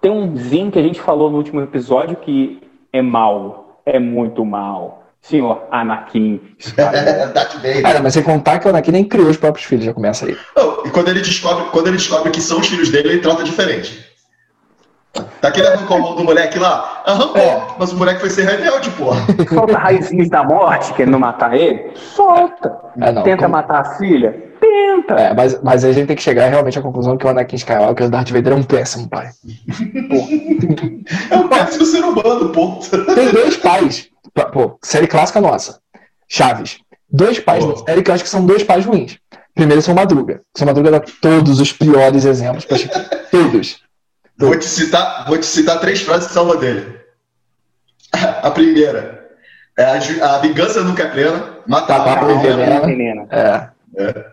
tem 0.00 0.10
um 0.10 0.36
Zin 0.36 0.70
que 0.70 0.78
a 0.78 0.82
gente 0.82 1.00
falou 1.00 1.30
no 1.30 1.38
último 1.38 1.60
episódio 1.60 2.16
que 2.16 2.62
é 2.92 3.02
mal, 3.02 3.80
é 3.84 3.98
muito 3.98 4.44
mal. 4.44 5.01
Senhor 5.22 5.62
Anakin 5.70 6.40
Skywalker. 6.58 7.32
Darth 7.32 7.54
Vader. 7.54 7.82
Cara, 7.82 8.00
mas 8.02 8.12
sem 8.14 8.22
contar 8.22 8.58
que 8.58 8.66
o 8.66 8.70
Anakin 8.70 8.90
nem 8.90 9.04
criou 9.04 9.28
os 9.28 9.36
próprios 9.36 9.66
filhos, 9.66 9.84
já 9.84 9.94
começa 9.94 10.26
aí. 10.26 10.36
Não, 10.56 10.84
e 10.84 10.90
quando 10.90 11.08
ele, 11.08 11.20
descobre, 11.20 11.64
quando 11.70 11.86
ele 11.86 11.96
descobre 11.96 12.30
que 12.32 12.40
são 12.40 12.58
os 12.60 12.66
filhos 12.66 12.90
dele, 12.90 13.08
ele 13.10 13.18
trata 13.20 13.42
diferente. 13.44 14.10
Tá 15.42 15.50
querendo 15.50 15.74
arrancar 15.74 15.94
a 15.96 15.98
mão 15.98 16.14
do 16.16 16.24
moleque 16.24 16.58
lá? 16.58 17.02
Arrancou, 17.04 17.36
É. 17.40 17.62
mas 17.78 17.92
o 17.92 17.96
moleque 17.96 18.20
foi 18.20 18.30
ser 18.30 18.46
rebelde, 18.46 18.90
porra. 18.92 19.20
Solta 19.52 19.76
raizinhos 19.78 20.30
da 20.30 20.42
morte, 20.42 20.92
querendo 20.94 21.18
matar 21.20 21.54
ele? 21.54 21.90
Solta. 21.94 22.74
É, 22.98 23.12
não, 23.12 23.22
Tenta 23.22 23.42
como- 23.44 23.52
matar 23.56 23.80
a 23.80 23.84
filha? 23.96 24.50
Tenta. 24.58 25.14
É, 25.14 25.34
mas, 25.34 25.60
mas 25.62 25.84
aí 25.84 25.90
a 25.90 25.94
gente 25.94 26.06
tem 26.06 26.16
que 26.16 26.22
chegar 26.22 26.48
realmente 26.48 26.78
à 26.78 26.82
conclusão 26.82 27.16
que 27.18 27.26
o 27.26 27.28
Anakin 27.28 27.56
Skywalker, 27.56 28.06
o 28.06 28.10
Darth 28.10 28.30
Vader, 28.30 28.52
é 28.54 28.56
um 28.56 28.62
péssimo 28.62 29.08
pai. 29.08 29.28
É 31.30 31.36
um 31.36 31.48
péssimo 31.48 31.84
ser 31.84 32.04
humano, 32.04 32.48
ponto. 32.50 32.88
Tem 33.14 33.30
dois 33.32 33.56
pais. 33.56 34.08
Pô, 34.34 34.78
série 34.82 35.06
clássica 35.06 35.40
nossa. 35.40 35.80
Chaves. 36.28 36.78
Dois 37.08 37.38
pais 37.38 37.64
Pô. 37.64 37.72
da 37.72 37.84
série 37.84 38.02
que 38.02 38.10
eu 38.10 38.14
acho 38.14 38.24
que 38.24 38.30
são 38.30 38.46
dois 38.46 38.62
pais 38.62 38.86
ruins. 38.86 39.18
Primeiro, 39.54 39.82
São 39.82 39.94
Madruga. 39.94 40.40
São 40.56 40.66
Madruga 40.66 40.90
dá 40.90 41.00
todos 41.00 41.60
os 41.60 41.72
piores 41.72 42.24
exemplos 42.24 42.64
pra 42.64 42.78
Chico. 42.78 42.94
Todos. 43.30 43.82
Vou 44.38 44.58
te 44.58 44.64
citar, 44.64 45.26
vou 45.26 45.38
te 45.38 45.46
citar 45.46 45.78
três 45.78 46.00
frases 46.02 46.28
que 46.28 46.34
salvam 46.34 46.56
dele. 46.56 47.00
A 48.42 48.50
primeira 48.50 49.30
é 49.78 49.84
a, 49.84 50.34
a 50.34 50.38
vingança 50.38 50.82
nunca 50.82 51.04
é 51.04 51.08
plena, 51.08 51.58
matar 51.66 51.98
Tá, 51.98 52.04
tá, 52.04 52.12
a 52.12 52.80
tá, 52.80 52.86
menina. 52.86 53.26
É. 53.30 54.32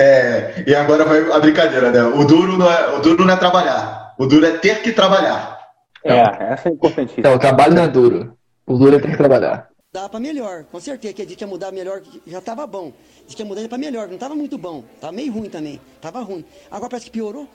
É, 0.00 0.64
e 0.66 0.74
agora 0.74 1.04
vai 1.04 1.30
a 1.30 1.38
brincadeira, 1.38 1.92
né? 1.92 2.02
O 2.02 2.24
duro, 2.24 2.58
não 2.58 2.68
é, 2.68 2.96
o 2.96 2.98
duro 2.98 3.24
não 3.24 3.32
é 3.32 3.36
trabalhar, 3.36 4.14
o 4.18 4.26
duro 4.26 4.44
é 4.44 4.58
ter 4.58 4.82
que 4.82 4.90
trabalhar. 4.90 5.60
É, 6.04 6.18
essa 6.52 6.68
é 6.68 6.72
importantíssima. 6.72 7.20
Então, 7.20 7.34
o 7.34 7.38
trabalho 7.38 7.72
não 7.72 7.84
é 7.84 7.88
duro. 7.88 8.36
O 8.70 8.88
é 8.88 9.00
ter 9.00 9.10
que 9.10 9.16
trabalhar. 9.16 9.68
Dá 9.92 10.08
pra 10.08 10.20
melhor, 10.20 10.62
com 10.70 10.78
certeza. 10.78 11.12
Que 11.12 11.22
a 11.22 11.26
gente 11.26 11.40
ia 11.40 11.46
mudar 11.46 11.72
melhor, 11.72 12.00
já 12.24 12.40
tava 12.40 12.64
bom. 12.68 12.92
Diz 13.26 13.34
que 13.34 13.42
ia 13.42 13.48
mudar 13.48 13.68
pra 13.68 13.76
melhor, 13.76 14.06
não 14.06 14.16
tava 14.16 14.36
muito 14.36 14.56
bom. 14.56 14.84
Tava 15.00 15.12
meio 15.12 15.32
ruim 15.32 15.50
também. 15.50 15.80
Tava 16.00 16.20
ruim. 16.20 16.44
Agora 16.70 16.88
parece 16.88 17.06
que 17.06 17.10
piorou. 17.10 17.48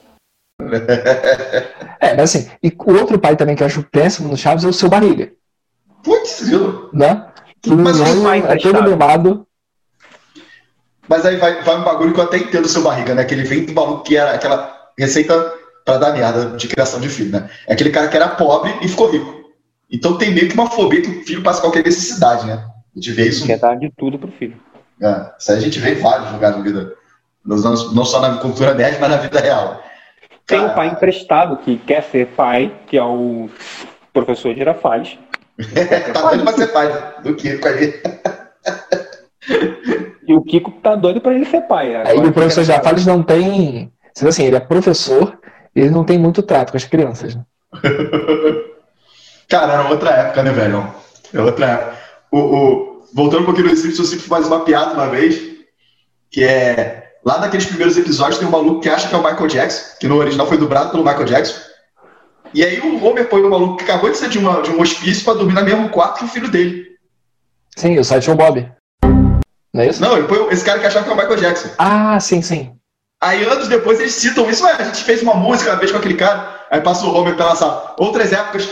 É, 2.02 2.14
mas 2.16 2.36
assim, 2.36 2.52
e 2.62 2.76
o 2.78 3.00
outro 3.00 3.18
pai 3.18 3.36
também 3.36 3.56
que 3.56 3.64
eu 3.64 3.68
acho 3.68 3.84
péssimo 3.84 4.28
no 4.28 4.38
Chaves 4.38 4.64
é 4.64 4.68
o 4.68 4.74
seu 4.74 4.90
barriga, 4.90 5.32
Putz, 6.04 6.42
viu? 6.48 6.90
né? 6.94 7.32
Que 7.62 7.72
Mas 7.72 8.00
o 8.00 8.04
o 8.04 8.16
nome 8.16 8.42
pai 8.42 8.58
é 8.58 8.58
todo 8.60 8.84
mimado. 8.84 9.48
Mas 11.08 11.26
aí 11.26 11.38
vai, 11.38 11.64
vai 11.64 11.78
um 11.78 11.84
bagulho 11.84 12.14
que 12.14 12.20
eu 12.20 12.26
até 12.26 12.38
entendo 12.38 12.66
o 12.66 12.70
seu 12.70 12.84
barriga, 12.84 13.16
né? 13.16 13.24
Que 13.24 13.34
ele 13.34 13.44
vem 13.44 13.66
do 13.66 13.74
maluco 13.74 14.04
que 14.04 14.18
era 14.18 14.34
aquela 14.34 14.92
receita 15.00 15.54
pra 15.84 15.98
dar 15.98 16.14
merda 16.14 16.58
de 16.58 16.68
criação 16.68 17.00
de 17.00 17.10
filho, 17.10 17.32
né? 17.32 17.50
É 17.66 17.74
aquele 17.74 17.90
cara 17.90 18.08
que 18.08 18.16
era 18.18 18.28
pobre 18.30 18.78
e 18.82 18.88
ficou 18.88 19.10
rico. 19.10 19.45
Então 19.92 20.18
tem 20.18 20.32
meio 20.32 20.50
que 20.50 20.56
uma 20.56 20.70
fobia 20.70 21.02
que 21.02 21.10
o 21.10 21.26
filho 21.26 21.44
passa 21.44 21.62
qualquer 21.62 21.84
necessidade, 21.84 22.46
né? 22.46 22.66
A 22.96 23.00
gente 23.00 23.12
vê 23.12 23.28
isso. 23.28 23.46
Quer 23.46 23.60
dar 23.60 23.76
de 23.76 23.92
tudo 23.96 24.18
pro 24.18 24.32
filho. 24.32 24.56
É, 25.02 25.32
isso 25.38 25.52
aí 25.52 25.58
a 25.58 25.62
gente 25.62 25.80
vê 25.80 25.94
em 25.94 26.02
vários 26.02 26.32
lugares 26.32 26.58
na 26.58 26.64
vida. 26.64 26.94
Não, 27.46 27.58
não 27.58 28.06
só 28.06 28.20
na 28.22 28.38
cultura 28.38 28.74
nerd, 28.74 28.98
mas 29.00 29.10
na 29.10 29.18
vida 29.18 29.40
real. 29.40 29.84
Tem 30.48 30.64
o 30.64 30.74
pai 30.74 30.88
emprestado 30.88 31.58
que 31.58 31.78
quer 31.78 32.04
ser 32.04 32.28
pai, 32.28 32.72
que 32.88 32.98
é 32.98 33.04
o 33.04 33.50
professor 34.14 34.54
Girafales. 34.54 35.18
tá 36.14 36.22
doido 36.22 36.44
pra 36.44 36.54
ser 36.54 36.68
pai 36.68 37.16
do 37.24 37.36
Kiko 37.36 37.68
aí. 37.68 38.02
E 40.28 40.34
o 40.34 40.42
Kiko 40.42 40.72
tá 40.72 40.96
doido 40.96 41.22
pra 41.22 41.34
ele 41.34 41.46
ser 41.46 41.62
pai. 41.62 41.96
Aí 41.96 42.18
o 42.18 42.32
professor 42.32 42.64
Jafales 42.64 43.06
não 43.06 43.22
tem. 43.22 43.92
Assim, 44.16 44.28
assim, 44.28 44.46
ele 44.46 44.56
é 44.56 44.60
professor 44.60 45.38
e 45.76 45.82
ele 45.82 45.92
não 45.92 46.04
tem 46.04 46.18
muito 46.18 46.42
trato 46.42 46.72
com 46.72 46.78
as 46.78 46.86
crianças. 46.86 47.36
Né? 47.36 47.44
Cara, 49.48 49.74
era 49.74 49.90
outra 49.90 50.10
época, 50.12 50.44
né, 50.44 50.52
velho? 50.52 50.94
É 51.34 51.42
outra 51.42 51.66
época. 51.66 51.98
O, 52.32 52.40
o- 52.40 53.06
voltando 53.14 53.44
um 53.44 53.46
pouquinho 53.46 53.70
no 53.70 53.76
Simpsons, 53.76 54.00
eu 54.00 54.06
sempre 54.06 54.28
faz 54.28 54.48
uma 54.48 54.62
piada 54.62 54.94
uma 54.94 55.08
vez, 55.08 55.40
que 56.32 56.44
é. 56.44 57.04
Lá 57.24 57.40
naqueles 57.40 57.66
primeiros 57.66 57.98
episódios 57.98 58.38
tem 58.38 58.48
um 58.48 58.52
maluco 58.52 58.82
que 58.82 58.90
acha 58.90 59.08
que 59.08 59.16
é 59.16 59.18
o 59.18 59.24
Michael 59.24 59.48
Jackson, 59.48 59.82
que 60.00 60.08
no 60.08 60.18
original 60.18 60.48
foi 60.48 60.58
dublado 60.58 60.92
pelo 60.92 61.04
Michael 61.04 61.26
Jackson. 61.26 61.60
E 62.54 62.64
aí 62.64 62.80
o 62.80 63.04
Homer 63.04 63.28
põe 63.28 63.42
um 63.44 63.50
maluco 63.50 63.78
que 63.78 63.84
acabou 63.84 64.12
de 64.12 64.18
sair 64.18 64.30
de, 64.30 64.38
uma, 64.38 64.62
de 64.62 64.70
um 64.70 64.80
hospício 64.80 65.24
pra 65.26 65.34
dormir 65.34 65.56
no 65.56 65.64
mesmo 65.64 65.90
quarto 65.90 66.20
que 66.20 66.26
o 66.26 66.28
filho 66.28 66.50
dele. 66.50 66.86
Sim, 67.76 67.98
o 67.98 68.04
Sideshow 68.04 68.36
Bob. 68.36 68.72
Não 69.74 69.82
é 69.84 69.88
isso? 69.88 70.00
Não, 70.02 70.16
ele 70.18 70.28
põe 70.28 70.48
esse 70.54 70.64
cara 70.64 70.80
que 70.80 70.86
achava 70.86 71.04
que 71.04 71.10
é 71.12 71.14
o 71.14 71.18
Michael 71.18 71.38
Jackson. 71.38 71.70
Ah, 71.80 72.20
sim, 72.20 72.42
sim. 72.44 72.72
Aí 73.22 73.44
anos 73.44 73.68
depois 73.68 74.00
eles 74.00 74.14
citam 74.14 74.48
isso, 74.50 74.66
a 74.66 74.84
gente 74.84 75.04
fez 75.04 75.24
uma 75.24 75.34
música 75.34 75.72
uma 75.72 75.80
vez 75.80 75.92
com 75.92 75.98
aquele 75.98 76.14
cara, 76.14 76.64
aí 76.70 76.80
passa 76.80 77.06
o 77.08 77.14
Homer 77.14 77.36
pela 77.36 77.56
sala. 77.56 77.96
Outras 77.98 78.32
épocas, 78.32 78.70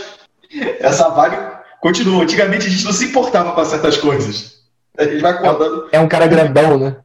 essa 0.80 1.08
vibe 1.10 1.36
continua. 1.80 2.22
Antigamente 2.22 2.66
a 2.66 2.70
gente 2.70 2.84
não 2.84 2.92
se 2.92 3.06
importava 3.06 3.52
com 3.52 3.64
certas 3.64 3.96
coisas. 3.96 4.54
A 4.98 5.04
gente 5.04 5.20
vai 5.20 5.32
acordando. 5.32 5.88
É 5.92 5.98
um 6.00 6.08
cara 6.08 6.26
grandão, 6.26 6.78
né? 6.78 6.96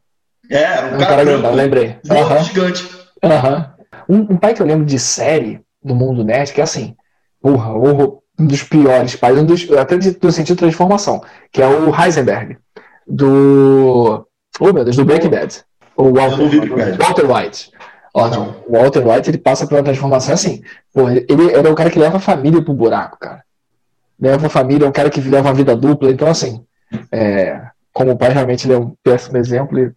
É, 0.49 0.63
É 0.63 0.81
um 0.83 0.87
um 0.87 0.91
cara, 0.91 1.05
cara 1.05 1.23
grandão, 1.25 1.53
lembrei. 1.53 1.97
Aham, 2.09 2.43
gigante. 2.43 2.89
aham. 3.23 3.73
Um, 4.07 4.19
um 4.33 4.37
pai 4.37 4.53
que 4.53 4.61
eu 4.61 4.65
lembro 4.65 4.85
de 4.85 4.97
série 4.97 5.61
do 5.83 5.93
mundo 5.95 6.23
nerd, 6.23 6.51
que 6.51 6.61
é 6.61 6.63
assim, 6.63 6.95
porra, 7.41 7.73
um 7.73 8.45
dos 8.47 8.63
piores 8.63 9.15
pais, 9.15 9.37
um 9.37 9.45
dos, 9.45 9.69
até 9.71 9.97
de, 9.97 10.17
no 10.21 10.31
sentido 10.31 10.55
de 10.55 10.59
transformação, 10.61 11.21
que 11.51 11.61
é 11.61 11.67
o 11.67 11.93
Heisenberg, 11.93 12.57
do. 13.07 14.25
Oh 14.59 14.73
meu 14.73 14.83
Deus, 14.83 14.95
do 14.95 15.05
Breaking 15.05 15.29
Bad. 15.29 15.63
O 15.95 16.13
Walter. 16.13 16.97
Walter 16.97 17.25
White. 17.31 17.71
Ó, 18.13 18.27
Não. 18.27 18.55
o 18.67 18.73
Walter 18.77 19.07
White 19.07 19.29
ele 19.29 19.37
passa 19.37 19.67
por 19.67 19.75
uma 19.75 19.83
transformação 19.83 20.33
assim. 20.33 20.63
Pô, 20.93 21.09
ele, 21.09 21.25
ele 21.29 21.67
é 21.67 21.71
o 21.71 21.75
cara 21.75 21.89
que 21.91 21.99
leva 21.99 22.17
a 22.17 22.21
família 22.21 22.61
pro 22.63 22.73
buraco, 22.73 23.19
cara. 23.19 23.43
Leva 24.19 24.47
a 24.47 24.49
família, 24.49 24.85
é 24.85 24.89
um 24.89 24.91
cara 24.91 25.09
que 25.09 25.21
leva 25.21 25.47
uma 25.47 25.53
vida 25.53 25.75
dupla. 25.75 26.09
Então, 26.11 26.27
assim, 26.27 26.65
é, 27.11 27.61
como 27.93 28.11
o 28.11 28.17
pai 28.17 28.29
realmente 28.31 28.65
ele 28.65 28.73
é 28.73 28.77
um 28.79 28.93
péssimo 29.03 29.37
exemplo, 29.37 29.79
e, 29.79 29.91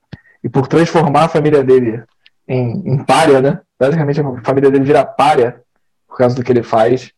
e 0.44 0.48
por 0.48 0.66
transformar 0.68 1.24
a 1.24 1.28
família 1.28 1.64
dele 1.64 2.02
em, 2.46 2.82
em 2.92 3.04
párea, 3.04 3.40
né? 3.40 3.60
Basicamente 3.78 4.20
a 4.20 4.42
família 4.44 4.70
dele 4.70 4.84
vira 4.84 5.04
párea 5.04 5.60
por 6.06 6.18
causa 6.18 6.36
do 6.36 6.42
que 6.44 6.52
ele 6.52 6.62
faz. 6.62 7.10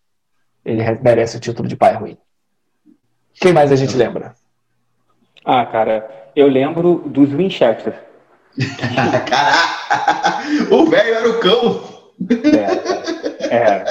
Ele 0.65 0.81
re- 0.83 0.99
merece 1.03 1.37
o 1.37 1.41
título 1.41 1.69
de 1.69 1.77
pai 1.77 1.95
ruim. 1.95 2.17
Quem 3.35 3.53
mais 3.53 3.71
a 3.73 3.77
gente 3.77 3.97
lembra? 3.97 4.35
Ah, 5.45 5.67
cara, 5.67 6.09
eu 6.35 6.47
lembro 6.49 7.03
dos 7.07 7.31
Winchester. 7.31 7.93
Caraca! 8.79 10.45
O 10.71 10.87
velho 10.87 11.15
era 11.15 11.29
o 11.29 11.41
cão. 11.41 11.81
É, 13.51 13.55
é. 13.55 13.85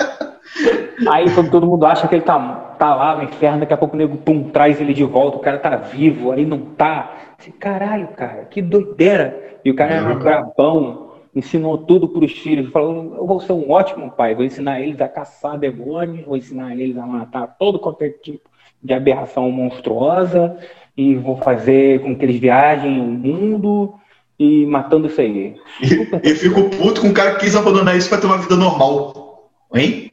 Aí 1.09 1.33
quando 1.33 1.51
todo 1.51 1.67
mundo 1.67 1.85
acha 1.85 2.07
que 2.07 2.15
ele 2.15 2.23
tá, 2.23 2.39
tá 2.77 2.95
lá 2.95 3.17
no 3.17 3.23
inferno, 3.23 3.59
daqui 3.59 3.73
a 3.73 3.77
pouco 3.77 3.95
o 3.95 3.97
nego 3.97 4.17
pum, 4.17 4.49
traz 4.49 4.79
ele 4.79 4.93
de 4.93 5.03
volta, 5.03 5.37
o 5.37 5.41
cara 5.41 5.57
tá 5.57 5.75
vivo, 5.75 6.31
aí 6.31 6.45
não 6.45 6.59
tá. 6.59 7.13
Assim, 7.37 7.51
Caralho, 7.51 8.07
cara, 8.09 8.45
que 8.45 8.61
doideira. 8.61 9.59
E 9.65 9.71
o 9.71 9.75
cara 9.75 9.95
era 9.95 10.13
um 10.13 10.19
brabão, 10.19 11.11
ensinou 11.35 11.77
tudo 11.77 12.07
pros 12.07 12.33
filhos, 12.33 12.71
falou, 12.71 13.15
eu 13.17 13.25
vou 13.25 13.39
ser 13.39 13.53
um 13.53 13.71
ótimo 13.71 14.11
pai, 14.11 14.35
vou 14.35 14.43
ensinar 14.43 14.81
eles 14.81 14.99
a 15.01 15.07
caçar 15.07 15.57
demônios, 15.57 16.25
vou 16.25 16.37
ensinar 16.37 16.73
eles 16.73 16.97
a 16.97 17.05
matar 17.05 17.55
todo 17.57 17.79
qualquer 17.79 18.19
tipo 18.21 18.49
de 18.81 18.93
aberração 18.93 19.49
monstruosa, 19.49 20.57
e 20.95 21.15
vou 21.15 21.37
fazer 21.37 22.01
com 22.01 22.15
que 22.15 22.25
eles 22.25 22.39
viajem 22.39 22.99
o 22.99 23.05
mundo 23.05 23.95
e 24.43 24.65
matando 24.65 25.07
isso 25.07 25.21
aí. 25.21 25.55
E, 25.81 26.29
e 26.31 26.35
fico 26.35 26.69
puto 26.69 27.01
com 27.01 27.09
o 27.09 27.13
cara 27.13 27.35
que 27.35 27.45
quis 27.45 27.55
abandonar 27.55 27.95
isso 27.95 28.09
pra 28.09 28.17
ter 28.17 28.27
uma 28.27 28.37
vida 28.37 28.55
normal. 28.55 29.49
Hein? 29.73 30.09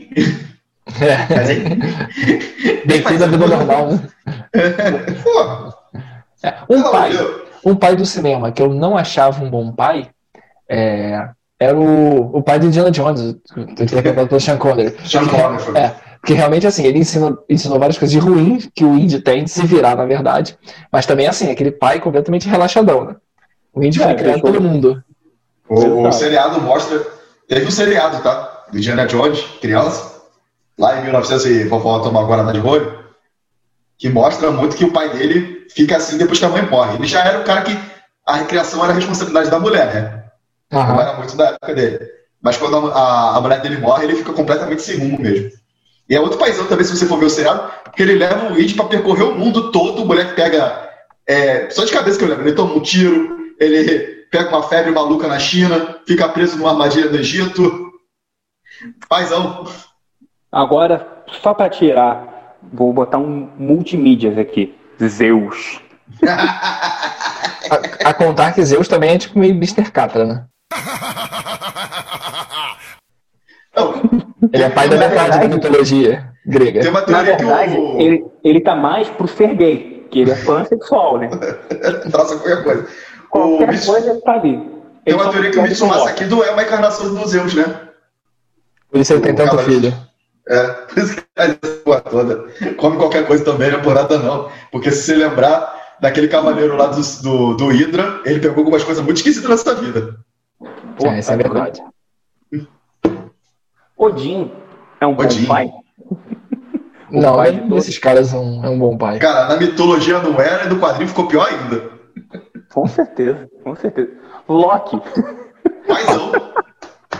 Mas, 1.28 1.50
hein? 1.50 1.62
À 3.06 3.26
vida 3.26 3.46
normal, 3.46 3.88
né? 3.92 4.00
É, 6.42 6.54
um 6.70 6.82
pai. 6.90 7.14
eu- 7.14 7.44
um 7.62 7.74
pai 7.76 7.94
do 7.94 8.06
cinema 8.06 8.50
que 8.50 8.62
eu 8.62 8.72
não 8.72 8.96
achava 8.96 9.44
um 9.44 9.50
bom 9.50 9.70
pai 9.70 10.08
é, 10.66 11.28
era 11.60 11.76
o, 11.78 12.38
o 12.38 12.42
pai 12.42 12.58
do 12.58 12.64
Indiana 12.64 12.90
Jones, 12.90 13.36
interpretado 13.54 14.26
pelo 14.26 14.40
Sean 14.40 14.56
Connery. 14.56 14.96
Sean 15.04 15.26
Connery, 15.26 15.58
foi. 15.62 15.76
É, 15.78 15.94
porque 16.18 16.32
realmente 16.32 16.66
assim, 16.66 16.86
ele 16.86 16.98
ensinou, 17.00 17.44
ensinou 17.50 17.78
várias 17.78 17.98
coisas 17.98 18.12
de 18.12 18.18
ruins 18.18 18.70
que 18.74 18.82
o 18.84 18.96
Indy 18.96 19.20
tem 19.20 19.44
de 19.44 19.50
se 19.50 19.66
virar, 19.66 19.94
na 19.96 20.06
verdade, 20.06 20.56
mas 20.90 21.04
também 21.04 21.26
assim, 21.26 21.50
aquele 21.50 21.70
pai 21.70 22.00
completamente 22.00 22.48
relaxadão, 22.48 23.04
né? 23.04 23.16
O 23.72 23.82
Indy 23.82 24.00
É, 24.00 24.04
foi 24.04 24.14
criado 24.14 24.34
deixou- 24.34 24.52
todo 24.52 24.60
mundo. 24.62 25.04
O, 25.68 25.74
o 25.74 26.00
Exato. 26.00 26.14
seriado 26.16 26.60
mostra. 26.60 27.04
Teve 27.48 27.66
um 27.66 27.70
seriado, 27.70 28.22
tá? 28.22 28.64
Do 28.70 28.78
Indiana 28.78 29.06
Jones, 29.06 29.40
criança, 29.60 30.22
lá 30.78 30.98
em 30.98 31.04
1900 31.04 31.46
e 31.46 31.64
vovó 31.64 31.98
tomar 32.00 32.22
Guaraná 32.24 32.52
de 32.52 32.60
molho, 32.60 32.98
que 33.98 34.08
mostra 34.08 34.50
muito 34.50 34.76
que 34.76 34.84
o 34.84 34.92
pai 34.92 35.08
dele 35.10 35.66
fica 35.74 35.96
assim 35.96 36.16
depois 36.16 36.38
que 36.38 36.44
a 36.44 36.48
mãe 36.48 36.62
morre. 36.62 36.96
Ele 36.96 37.06
já 37.06 37.24
era 37.24 37.40
o 37.40 37.44
cara 37.44 37.62
que 37.62 37.76
a 38.26 38.36
recriação 38.36 38.82
era 38.82 38.92
a 38.92 38.96
responsabilidade 38.96 39.50
da 39.50 39.58
mulher, 39.58 39.92
né? 39.94 40.24
Não 40.70 40.80
Aham. 40.80 41.00
era 41.00 41.16
muito 41.16 41.36
da 41.36 41.46
época 41.50 41.74
dele. 41.74 41.98
Mas 42.40 42.56
quando 42.56 42.76
a, 42.76 42.92
a- 42.98 43.36
a 43.36 43.40
mulher 43.40 43.60
dele 43.60 43.78
morre, 43.78 44.04
ele 44.04 44.16
fica 44.16 44.32
completamente 44.32 44.82
sem 44.82 44.96
rumo 44.98 45.20
mesmo. 45.20 45.50
E 46.08 46.14
é 46.16 46.20
outro 46.20 46.38
paizão 46.38 46.66
também, 46.66 46.84
se 46.84 46.96
você 46.96 47.06
for 47.06 47.18
ver 47.18 47.26
o 47.26 47.30
seriado, 47.30 47.70
porque 47.84 48.02
ele 48.02 48.14
leva 48.14 48.52
o 48.52 48.60
Indy 48.60 48.74
pra 48.74 48.84
percorrer 48.86 49.24
o 49.24 49.34
mundo 49.38 49.70
todo, 49.70 50.02
o 50.02 50.06
moleque 50.06 50.34
pega. 50.34 50.88
é, 51.26 51.68
só 51.70 51.84
de 51.84 51.92
cabeça 51.92 52.18
que 52.18 52.24
eu 52.24 52.28
lembro, 52.28 52.44
ele 52.44 52.56
toma 52.56 52.74
um 52.74 52.80
tiro, 52.80 53.39
ele 53.60 54.24
pega 54.30 54.48
uma 54.48 54.62
febre 54.62 54.90
maluca 54.90 55.28
na 55.28 55.38
China, 55.38 55.96
fica 56.06 56.28
preso 56.28 56.56
numa 56.56 56.70
armadilha 56.70 57.10
no 57.10 57.18
Egito. 57.18 57.90
Paizão. 59.08 59.66
Agora, 60.50 61.24
só 61.42 61.52
pra 61.54 61.68
tirar, 61.68 62.56
vou 62.72 62.92
botar 62.92 63.18
um 63.18 63.50
multimídias 63.58 64.38
aqui. 64.38 64.74
Zeus. 65.02 65.80
A, 66.26 68.08
a 68.10 68.14
contar 68.14 68.52
que 68.52 68.64
Zeus 68.64 68.88
também 68.88 69.10
é 69.10 69.18
tipo 69.18 69.38
meio 69.38 69.54
Mr. 69.54 69.90
Catra, 69.92 70.24
né? 70.24 70.44
Não, 73.76 73.94
Ele 74.52 74.62
é 74.64 74.70
pai 74.70 74.88
da 74.88 74.96
metade 74.96 75.38
da 75.38 75.48
mitologia 75.48 76.32
grega. 76.46 76.80
tem 76.80 76.90
uma 76.90 77.00
Na 77.00 77.06
teoria 77.06 77.36
que 77.36 77.44
verdade, 77.44 77.76
o. 77.76 78.00
ele, 78.00 78.24
ele 78.42 78.60
tá 78.60 78.74
mais 78.74 79.08
pro 79.08 79.28
ser 79.28 79.54
gay, 79.54 80.06
que 80.10 80.20
ele 80.20 80.30
é 80.32 80.44
pansexual, 80.44 81.18
né? 81.18 81.28
Traça 82.10 82.36
qualquer 82.36 82.64
coisa. 82.64 82.88
O 83.32 83.38
Qualquer 83.56 83.68
Mitsu- 83.68 83.92
coisa 83.92 84.20
tá 84.22 84.32
ali. 84.32 84.70
Tem 85.04 85.14
uma 85.14 85.30
teoria 85.30 85.50
que 85.50 85.58
o 85.58 85.62
Mitsumasa 85.62 86.00
morte. 86.00 86.14
Kido 86.18 86.44
é 86.44 86.50
uma 86.50 86.62
encarnação 86.62 87.14
do 87.14 87.26
Zeus, 87.26 87.54
né? 87.54 87.88
Por 88.90 89.00
isso 89.00 89.12
ele 89.12 89.20
tem 89.22 89.32
o 89.32 89.36
tanto 89.36 89.58
filho. 89.58 89.94
É, 90.48 90.62
por 90.86 90.98
isso 90.98 91.16
que 91.16 91.22
faz 91.36 91.56
essa 91.62 91.74
porra 91.76 92.00
toda. 92.00 92.44
Come 92.76 92.96
qualquer 92.96 93.26
coisa 93.26 93.44
também, 93.44 93.70
não 93.70 93.78
é 93.78 93.82
por 93.82 93.94
nada 93.94 94.18
não. 94.18 94.50
Porque 94.72 94.90
se 94.90 95.02
você 95.02 95.14
lembrar 95.14 95.96
daquele 96.00 96.28
cavaleiro 96.28 96.76
lá 96.76 96.86
do, 96.86 97.00
do, 97.22 97.54
do 97.56 97.68
Hydra, 97.68 98.20
ele 98.24 98.40
pegou 98.40 98.58
algumas 98.58 98.82
coisas 98.82 99.02
muito 99.04 99.18
esquisitas 99.18 99.48
nessa 99.48 99.74
vida. 99.74 100.16
Pô, 100.96 101.06
é, 101.06 101.18
isso 101.18 101.32
é 101.32 101.36
verdade. 101.36 101.82
Odin 103.96 104.50
é 105.00 105.06
um 105.06 105.12
Odin. 105.18 105.42
bom 105.42 105.46
pai? 105.48 105.70
Não, 107.10 107.36
pai 107.36 107.62
esses 107.74 107.98
caras 107.98 108.28
são, 108.28 108.64
é 108.64 108.68
um 108.68 108.78
bom 108.78 108.96
pai. 108.96 109.18
Cara, 109.18 109.48
na 109.48 109.56
mitologia 109.56 110.20
não 110.20 110.40
era 110.40 110.64
e 110.64 110.68
no 110.68 110.78
quadrinho 110.78 111.08
ficou 111.08 111.26
pior 111.26 111.48
ainda. 111.48 111.99
Com 112.72 112.86
certeza, 112.86 113.48
com 113.64 113.74
certeza. 113.76 114.10
Loki. 114.48 115.00
Paizão. 115.86 116.32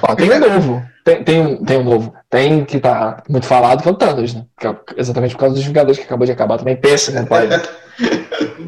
Ó, 0.02 0.14
tem 0.14 0.30
um 0.32 0.38
novo. 0.38 0.82
Tem, 1.04 1.24
tem, 1.24 1.40
um, 1.40 1.64
tem 1.64 1.78
um 1.78 1.84
novo. 1.84 2.14
Tem 2.28 2.64
que 2.64 2.78
tá 2.78 3.22
muito 3.28 3.46
falado, 3.46 3.82
que 3.82 3.88
é 3.88 3.92
o 3.92 3.94
Thanos, 3.96 4.34
né? 4.34 4.44
Que 4.58 4.66
é 4.68 4.76
exatamente 4.96 5.34
por 5.34 5.40
causa 5.40 5.54
dos 5.54 5.64
Vingadores 5.64 5.98
que 5.98 6.04
acabou 6.04 6.24
de 6.26 6.32
acabar 6.32 6.58
também. 6.58 6.76
Péssimo 6.76 7.26
pai. 7.26 7.46
né? 7.48 7.60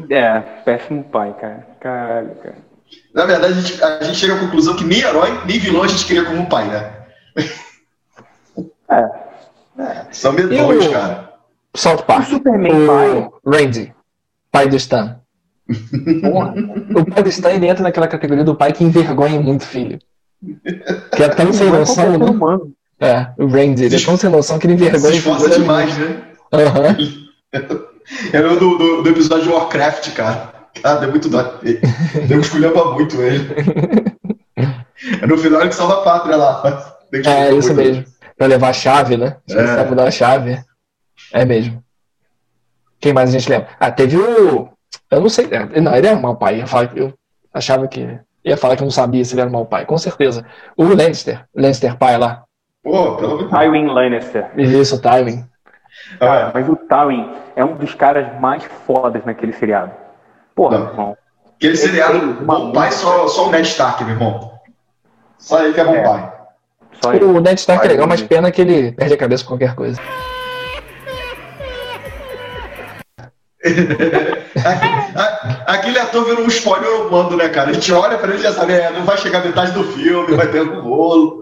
É, 0.09 0.39
péssimo 0.65 1.03
pai, 1.05 1.33
cara. 1.39 1.67
Caralho, 1.79 2.35
cara. 2.35 2.55
Na 3.13 3.25
verdade, 3.25 3.53
a 3.53 3.55
gente, 3.61 3.83
a 3.83 4.03
gente 4.03 4.17
chega 4.17 4.35
à 4.35 4.39
conclusão 4.39 4.75
que 4.75 4.83
nem 4.83 4.99
herói, 4.99 5.29
nem 5.45 5.59
vilão 5.59 5.83
a 5.83 5.87
gente 5.87 6.05
queria 6.05 6.25
como 6.25 6.47
pai, 6.47 6.67
né? 6.67 6.93
É. 8.89 10.05
São 10.11 10.33
medonhos, 10.33 10.85
o- 10.85 10.91
cara. 10.91 11.33
South 11.75 11.95
O 11.99 12.03
Park. 12.03 12.27
Superman 12.27 12.85
pai. 12.87 13.09
O 13.43 13.49
Randy, 13.49 13.93
pai 14.51 14.67
do 14.67 14.75
Stan. 14.75 15.19
Porra. 16.21 16.53
O 16.95 17.05
pai 17.05 17.23
do 17.23 17.29
Stan 17.29 17.51
ele 17.51 17.67
entra 17.67 17.83
naquela 17.83 18.07
categoria 18.07 18.43
do 18.43 18.55
pai 18.55 18.73
que 18.73 18.83
envergonha 18.83 19.39
muito 19.41 19.61
o 19.61 19.65
filho. 19.65 19.99
Que 21.15 21.23
é 21.23 21.29
tão 21.29 21.53
sem 21.53 21.67
Não 21.67 21.75
é 21.75 21.79
noção, 21.79 22.17
né? 22.17 22.25
humano. 22.25 22.73
É, 22.99 23.27
o 23.37 23.47
Randy, 23.47 23.85
ele 23.85 23.95
é 23.95 23.99
tão 23.99 24.17
sem 24.17 24.29
noção 24.29 24.59
que 24.59 24.67
ele 24.67 24.77
Se 24.77 24.83
envergonha 24.85 25.15
esforça 25.15 25.45
o 25.45 25.49
filho. 25.49 25.61
demais, 25.61 25.97
né? 25.97 26.21
Aham. 26.53 26.97
Era 28.33 28.51
o 28.53 28.59
do, 28.59 28.77
do, 28.77 29.03
do 29.03 29.09
episódio 29.09 29.43
de 29.45 29.49
Warcraft, 29.49 30.13
cara. 30.13 30.53
Cara, 30.81 30.99
deu 30.99 31.09
muito 31.11 31.29
dó. 31.29 31.59
Deu 32.27 32.39
esculhamba 32.41 32.93
muito 32.93 33.21
ele. 33.21 33.47
É 35.21 35.27
no 35.27 35.37
final 35.37 35.61
ele 35.61 35.69
que 35.69 35.75
salva 35.75 35.99
a 35.99 36.03
pátria 36.03 36.35
lá. 36.35 36.83
É, 37.25 37.53
isso 37.53 37.73
mesmo. 37.73 38.03
Pra 38.37 38.47
levar 38.47 38.69
a 38.69 38.73
chave, 38.73 39.15
né? 39.17 39.37
Acho 39.47 39.57
que 39.57 39.63
É. 39.63 39.67
sabe 39.75 39.95
dar 39.95 40.07
a 40.07 40.11
chave. 40.11 40.59
É 41.31 41.45
mesmo. 41.45 41.83
Quem 42.99 43.13
mais 43.13 43.29
a 43.29 43.33
gente 43.33 43.49
lembra? 43.49 43.67
Ah, 43.79 43.91
teve 43.91 44.17
o. 44.17 44.69
Eu 45.15 45.21
não 45.21 45.29
sei. 45.29 45.47
é, 45.51 45.79
Não, 45.81 45.95
ele 45.95 46.07
era 46.07 46.17
um 46.17 46.21
mau 46.21 46.35
pai. 46.35 46.61
Eu, 46.61 46.67
falava 46.67 46.91
eu 46.95 47.13
achava 47.53 47.87
que. 47.87 48.19
Ia 48.45 48.57
falar 48.57 48.75
que 48.75 48.83
eu 48.83 48.85
não 48.85 48.91
sabia 48.91 49.23
se 49.23 49.33
ele 49.33 49.41
era 49.41 49.49
um 49.49 49.53
mau 49.53 49.65
pai. 49.65 49.85
Com 49.85 49.97
certeza. 49.97 50.45
O 50.75 50.83
Lannister. 50.83 51.45
O 51.53 51.61
Lannister 51.61 51.97
pai 51.97 52.17
lá. 52.17 52.43
Pô, 52.83 53.15
pelo 53.15 53.37
de 53.37 53.49
Tywin 53.49 53.87
Lannister. 53.87 54.51
Isso, 54.57 54.95
o 54.97 54.99
Tywin. 55.01 55.45
Cara, 56.19 56.47
Ah, 56.47 56.51
mas 56.53 56.67
o 56.67 56.75
Tywin 56.75 57.31
é 57.55 57.63
um 57.63 57.75
dos 57.75 57.93
caras 57.95 58.39
mais 58.41 58.63
fodas 58.85 59.23
naquele 59.25 59.53
seriado. 59.53 59.91
Porra, 60.53 60.79
Não. 60.79 60.87
irmão. 60.89 61.17
Aquele 61.55 61.77
seriado, 61.77 62.33
bom 62.43 62.73
pai, 62.73 62.91
só, 62.91 63.27
só 63.27 63.47
o 63.47 63.51
Ned 63.51 63.65
Stark, 63.67 64.03
meu 64.03 64.13
irmão. 64.15 64.51
Só 65.37 65.63
ele 65.63 65.73
que 65.73 65.79
é 65.79 65.85
bom 65.85 65.95
É. 65.95 66.03
pai. 66.03 66.33
O 67.23 67.39
Ned 67.39 67.59
Stark 67.59 67.85
é 67.85 67.89
legal, 67.89 68.07
mas 68.07 68.21
pena 68.21 68.51
que 68.51 68.61
ele 68.61 68.91
perde 68.91 69.13
a 69.13 69.17
cabeça 69.17 69.43
com 69.43 69.49
qualquer 69.51 69.75
coisa. 69.75 69.99
Aquele 75.65 75.99
ator 75.99 76.25
virou 76.25 76.43
um 76.43 76.47
spoiler 76.47 77.07
humano, 77.07 77.37
né, 77.37 77.49
cara? 77.49 77.69
A 77.69 77.73
gente 77.73 77.91
olha 77.93 78.17
pra 78.17 78.29
ele 78.29 78.39
e 78.39 78.43
já 78.43 78.51
sabe, 78.51 78.73
é, 78.73 78.91
não 78.91 79.03
vai 79.03 79.17
chegar 79.17 79.43
metade 79.43 79.71
do 79.71 79.83
filme, 79.83 80.35
vai 80.35 80.47
ter 80.47 80.59
algum 80.59 80.81
rolo. 80.81 81.41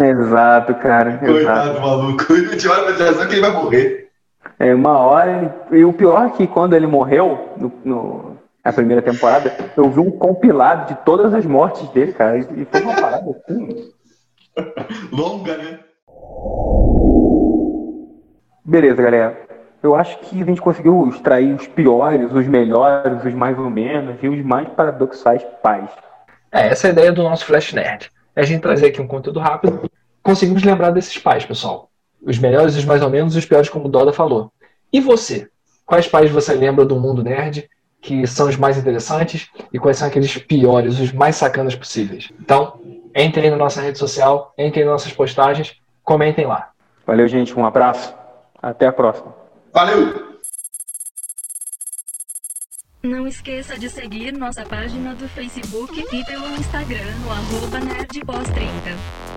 Exato, 0.00 0.74
cara. 0.76 1.10
Exato. 1.22 1.32
Coitado, 1.32 1.80
maluco. 1.80 2.32
E 2.32 2.46
a 2.46 2.48
gente 2.50 2.68
olha 2.68 2.82
pra 2.82 2.92
ele 2.92 3.02
e 3.02 3.06
já 3.06 3.12
sabe 3.14 3.26
que 3.28 3.34
ele 3.34 3.40
vai 3.42 3.52
morrer. 3.52 4.08
É, 4.58 4.74
uma 4.74 4.98
hora. 4.98 5.54
ele- 5.70 5.80
E 5.80 5.84
o 5.84 5.92
pior 5.92 6.26
é 6.26 6.30
que 6.30 6.46
quando 6.46 6.74
ele 6.74 6.86
morreu, 6.86 7.50
no, 7.56 7.72
no- 7.84 8.34
na 8.64 8.72
primeira 8.72 9.02
temporada, 9.02 9.52
eu 9.76 9.90
vi 9.90 10.00
um 10.00 10.10
compilado 10.10 10.94
de 10.94 11.00
todas 11.04 11.34
as 11.34 11.44
mortes 11.44 11.86
dele, 11.90 12.12
cara. 12.12 12.38
E 12.38 12.66
foi 12.70 12.80
uma 12.80 12.94
parada 12.94 13.30
assim. 13.30 13.90
Longa, 15.12 15.56
né? 15.58 15.78
Beleza, 18.64 19.02
galera. 19.02 19.43
Eu 19.84 19.94
acho 19.94 20.18
que 20.20 20.42
a 20.42 20.46
gente 20.46 20.62
conseguiu 20.62 21.06
extrair 21.10 21.54
os 21.54 21.66
piores, 21.66 22.32
os 22.32 22.46
melhores, 22.46 23.22
os 23.22 23.34
mais 23.34 23.58
ou 23.58 23.68
menos 23.68 24.16
e 24.22 24.26
os 24.26 24.42
mais 24.42 24.66
paradoxais 24.70 25.44
pais. 25.62 25.90
É, 26.50 26.68
essa 26.68 26.86
é 26.86 26.88
a 26.88 26.92
ideia 26.92 27.12
do 27.12 27.22
nosso 27.22 27.44
Flash 27.44 27.74
Nerd. 27.74 28.10
É 28.34 28.40
a 28.40 28.44
gente 28.46 28.62
trazer 28.62 28.86
aqui 28.86 29.02
um 29.02 29.06
conteúdo 29.06 29.40
rápido. 29.40 29.90
Conseguimos 30.22 30.62
lembrar 30.62 30.90
desses 30.90 31.18
pais, 31.18 31.44
pessoal. 31.44 31.90
Os 32.22 32.38
melhores, 32.38 32.74
os 32.76 32.84
mais 32.86 33.02
ou 33.02 33.10
menos, 33.10 33.36
os 33.36 33.44
piores, 33.44 33.68
como 33.68 33.84
o 33.84 33.88
Doda 33.90 34.10
falou. 34.10 34.50
E 34.90 35.02
você? 35.02 35.50
Quais 35.84 36.08
pais 36.08 36.30
você 36.30 36.54
lembra 36.54 36.86
do 36.86 36.98
mundo 36.98 37.22
nerd 37.22 37.68
que 38.00 38.26
são 38.26 38.48
os 38.48 38.56
mais 38.56 38.78
interessantes 38.78 39.50
e 39.70 39.78
quais 39.78 39.98
são 39.98 40.08
aqueles 40.08 40.38
piores, 40.38 40.98
os 40.98 41.12
mais 41.12 41.36
sacanas 41.36 41.74
possíveis? 41.74 42.32
Então, 42.40 42.80
entrem 43.14 43.50
na 43.50 43.56
nossa 43.58 43.82
rede 43.82 43.98
social, 43.98 44.54
entrem 44.56 44.86
nas 44.86 44.92
nossas 44.92 45.12
postagens, 45.12 45.78
comentem 46.02 46.46
lá. 46.46 46.70
Valeu, 47.06 47.28
gente. 47.28 47.54
Um 47.54 47.66
abraço. 47.66 48.14
Até 48.62 48.86
a 48.86 48.92
próxima. 48.92 49.43
Valeu! 49.74 50.38
Não 53.02 53.26
esqueça 53.26 53.76
de 53.76 53.90
seguir 53.90 54.32
nossa 54.32 54.64
página 54.64 55.16
do 55.16 55.28
Facebook 55.28 56.00
e 56.12 56.24
pelo 56.24 56.46
Instagram 56.54 57.12
no 57.24 57.32
arroba 57.32 57.80
nerdpós30. 57.80 59.33